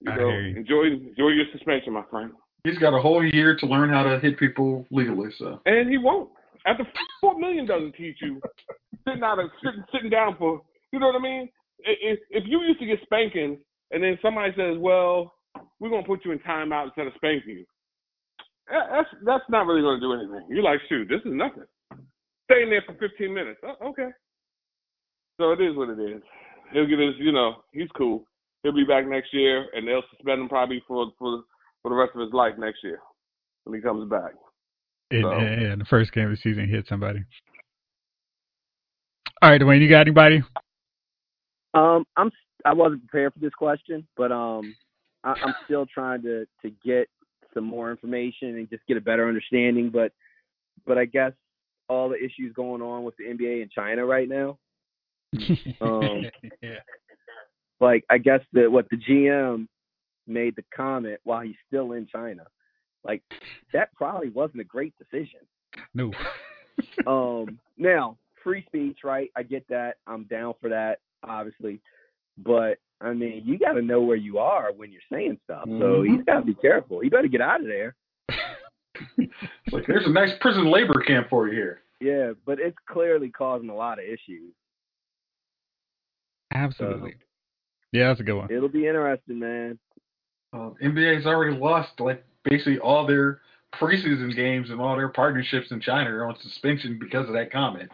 [0.00, 2.32] You know, enjoy enjoy your suspension, my friend.
[2.64, 5.30] He's got a whole year to learn how to hit people legally.
[5.38, 6.30] So, and he won't.
[6.66, 6.84] After
[7.20, 8.40] four million doesn't teach you
[9.08, 10.60] sitting out of sitting sitting down for
[10.92, 11.48] you know what I mean.
[11.78, 13.58] If if you used to get spankings
[13.90, 15.32] and then somebody says, "Well,
[15.80, 17.66] we're gonna put you in timeout instead of spanking you,"
[18.68, 20.46] that's that's not really gonna do anything.
[20.48, 21.64] You're like, shoot, this is nothing.
[22.44, 23.60] Stay in there for 15 minutes.
[23.64, 24.08] Oh, okay.
[25.38, 26.22] So it is what it is.
[26.72, 28.24] He'll get his, you know, he's cool.
[28.62, 31.42] He'll be back next year, and they'll suspend him probably for for
[31.82, 32.98] for the rest of his life next year
[33.64, 34.32] when he comes back.
[35.10, 35.32] And, so.
[35.32, 37.20] in the first game of the season, he hit somebody.
[39.42, 40.42] All right, Duane, you got anybody?
[41.74, 42.30] Um, I'm
[42.64, 44.74] I wasn't prepared for this question, but um,
[45.22, 47.08] I, I'm still trying to to get
[47.54, 49.90] some more information and just get a better understanding.
[49.90, 50.12] But
[50.86, 51.32] but I guess
[51.88, 54.58] all the issues going on with the NBA in China right now.
[55.80, 56.24] um,
[56.62, 56.80] yeah.
[57.80, 59.66] Like I guess that what the GM
[60.26, 62.44] made the comment while he's still in China.
[63.04, 63.22] Like
[63.72, 65.40] that probably wasn't a great decision.
[65.94, 66.12] No.
[67.06, 69.30] um now, free speech, right?
[69.36, 69.96] I get that.
[70.06, 71.80] I'm down for that, obviously.
[72.38, 75.66] But I mean, you got to know where you are when you're saying stuff.
[75.66, 75.80] Mm-hmm.
[75.80, 77.00] So he's got to be careful.
[77.00, 77.94] He better get out of there.
[79.72, 81.80] like there's a nice prison labor camp for you here.
[82.00, 84.52] Yeah, but it's clearly causing a lot of issues.
[86.54, 87.14] Absolutely.
[87.92, 88.50] So, yeah, that's a good one.
[88.50, 89.78] It'll be interesting, man.
[90.52, 93.40] Uh, NBA's already lost like basically all their
[93.74, 97.90] preseason games and all their partnerships in China are on suspension because of that comment.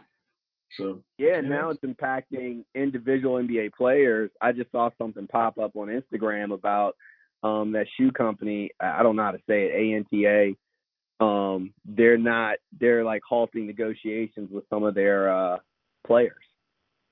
[0.77, 4.31] So yeah, now it's impacting individual NBA players.
[4.41, 6.97] I just saw something pop up on Instagram about
[7.43, 8.71] um, that shoe company.
[8.81, 10.13] I don't know how to say it.
[10.13, 11.25] ANTA.
[11.25, 12.57] Um, they're not.
[12.81, 15.59] They're like halting negotiations with some of their uh,
[16.07, 16.33] players.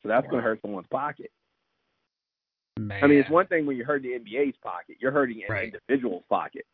[0.03, 0.31] So that's wow.
[0.31, 1.31] going to hurt someone's pocket.
[2.87, 3.03] Man.
[3.03, 4.97] I mean, it's one thing when you hurt the NBA's pocket.
[5.01, 5.73] You're hurting an right.
[5.89, 6.65] individual's pocket.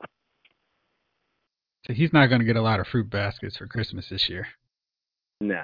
[1.86, 4.46] So he's not going to get a lot of fruit baskets for Christmas this year.
[5.40, 5.62] No.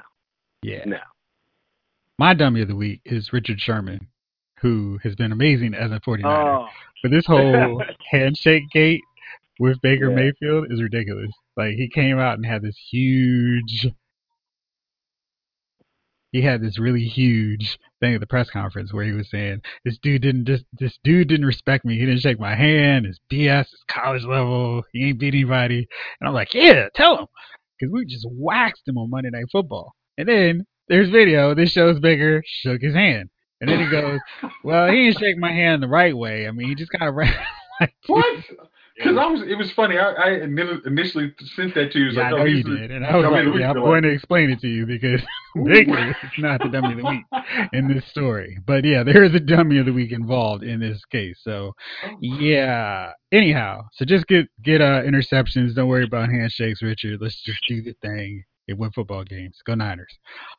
[0.62, 0.84] Yeah.
[0.86, 0.99] No.
[2.18, 4.09] My dummy of the week is Richard Sherman,
[4.61, 6.24] who has been amazing as a 49er.
[6.24, 6.66] Oh.
[7.03, 9.01] But this whole handshake gate
[9.59, 10.16] with Baker yeah.
[10.16, 11.30] Mayfield is ridiculous.
[11.57, 13.88] Like he came out and had this huge
[16.33, 19.99] he had this really huge thing at the press conference where he was saying this
[19.99, 21.99] dude didn't this, this dude didn't respect me.
[21.99, 23.07] He didn't shake my hand.
[23.07, 24.83] His BS is college level.
[24.93, 25.87] He ain't beat anybody.
[26.20, 27.26] And I'm like, yeah, tell him
[27.78, 29.95] because we just waxed him on Monday Night Football.
[30.16, 31.55] And then there's video.
[31.55, 33.28] This shows Baker shook his hand.
[33.61, 34.18] And then he goes,
[34.64, 36.49] well, he didn't shake my hand the right way.
[36.49, 37.35] I mean, he just kind of ran.
[38.07, 38.45] what?
[38.97, 39.97] Because I was, it was funny.
[39.97, 42.11] I, I initially sent that to you.
[42.11, 44.11] Yeah, like, I know oh, you did, and I was like, yeah, I'm going to
[44.11, 45.20] explain it to you because
[45.55, 47.24] Baker is not the dummy of the week
[47.72, 48.59] in this story.
[48.66, 51.38] But yeah, there is a dummy of the week involved in this case.
[51.43, 51.72] So
[52.20, 53.12] yeah.
[53.32, 55.74] Anyhow, so just get get uh, interceptions.
[55.74, 57.18] Don't worry about handshakes, Richard.
[57.20, 59.57] Let's just do the thing and win football games.
[59.64, 60.18] Go Niners.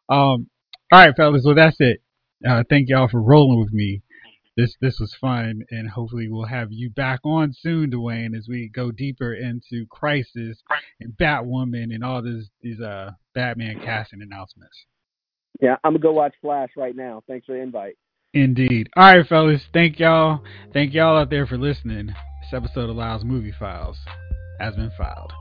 [0.10, 0.48] Um,
[0.92, 1.44] all right, fellas.
[1.46, 2.02] Well, that's it.
[2.48, 4.02] Uh, thank y'all for rolling with me
[4.56, 8.70] this this was fun, and hopefully we'll have you back on soon, Duane, as we
[8.70, 10.62] go deeper into Crisis
[11.00, 14.86] and Batwoman and all these these uh Batman casting announcements.
[15.62, 17.24] Yeah, I'm gonna go watch Flash right now.
[17.28, 17.98] Thanks for the invite.
[18.34, 18.90] Indeed.
[18.96, 19.62] All right, fellas.
[19.74, 20.44] Thank y'all.
[20.74, 22.08] Thank y'all out there for listening.
[22.08, 23.98] This episode of Lyles Movie Files
[24.60, 25.34] has been filed.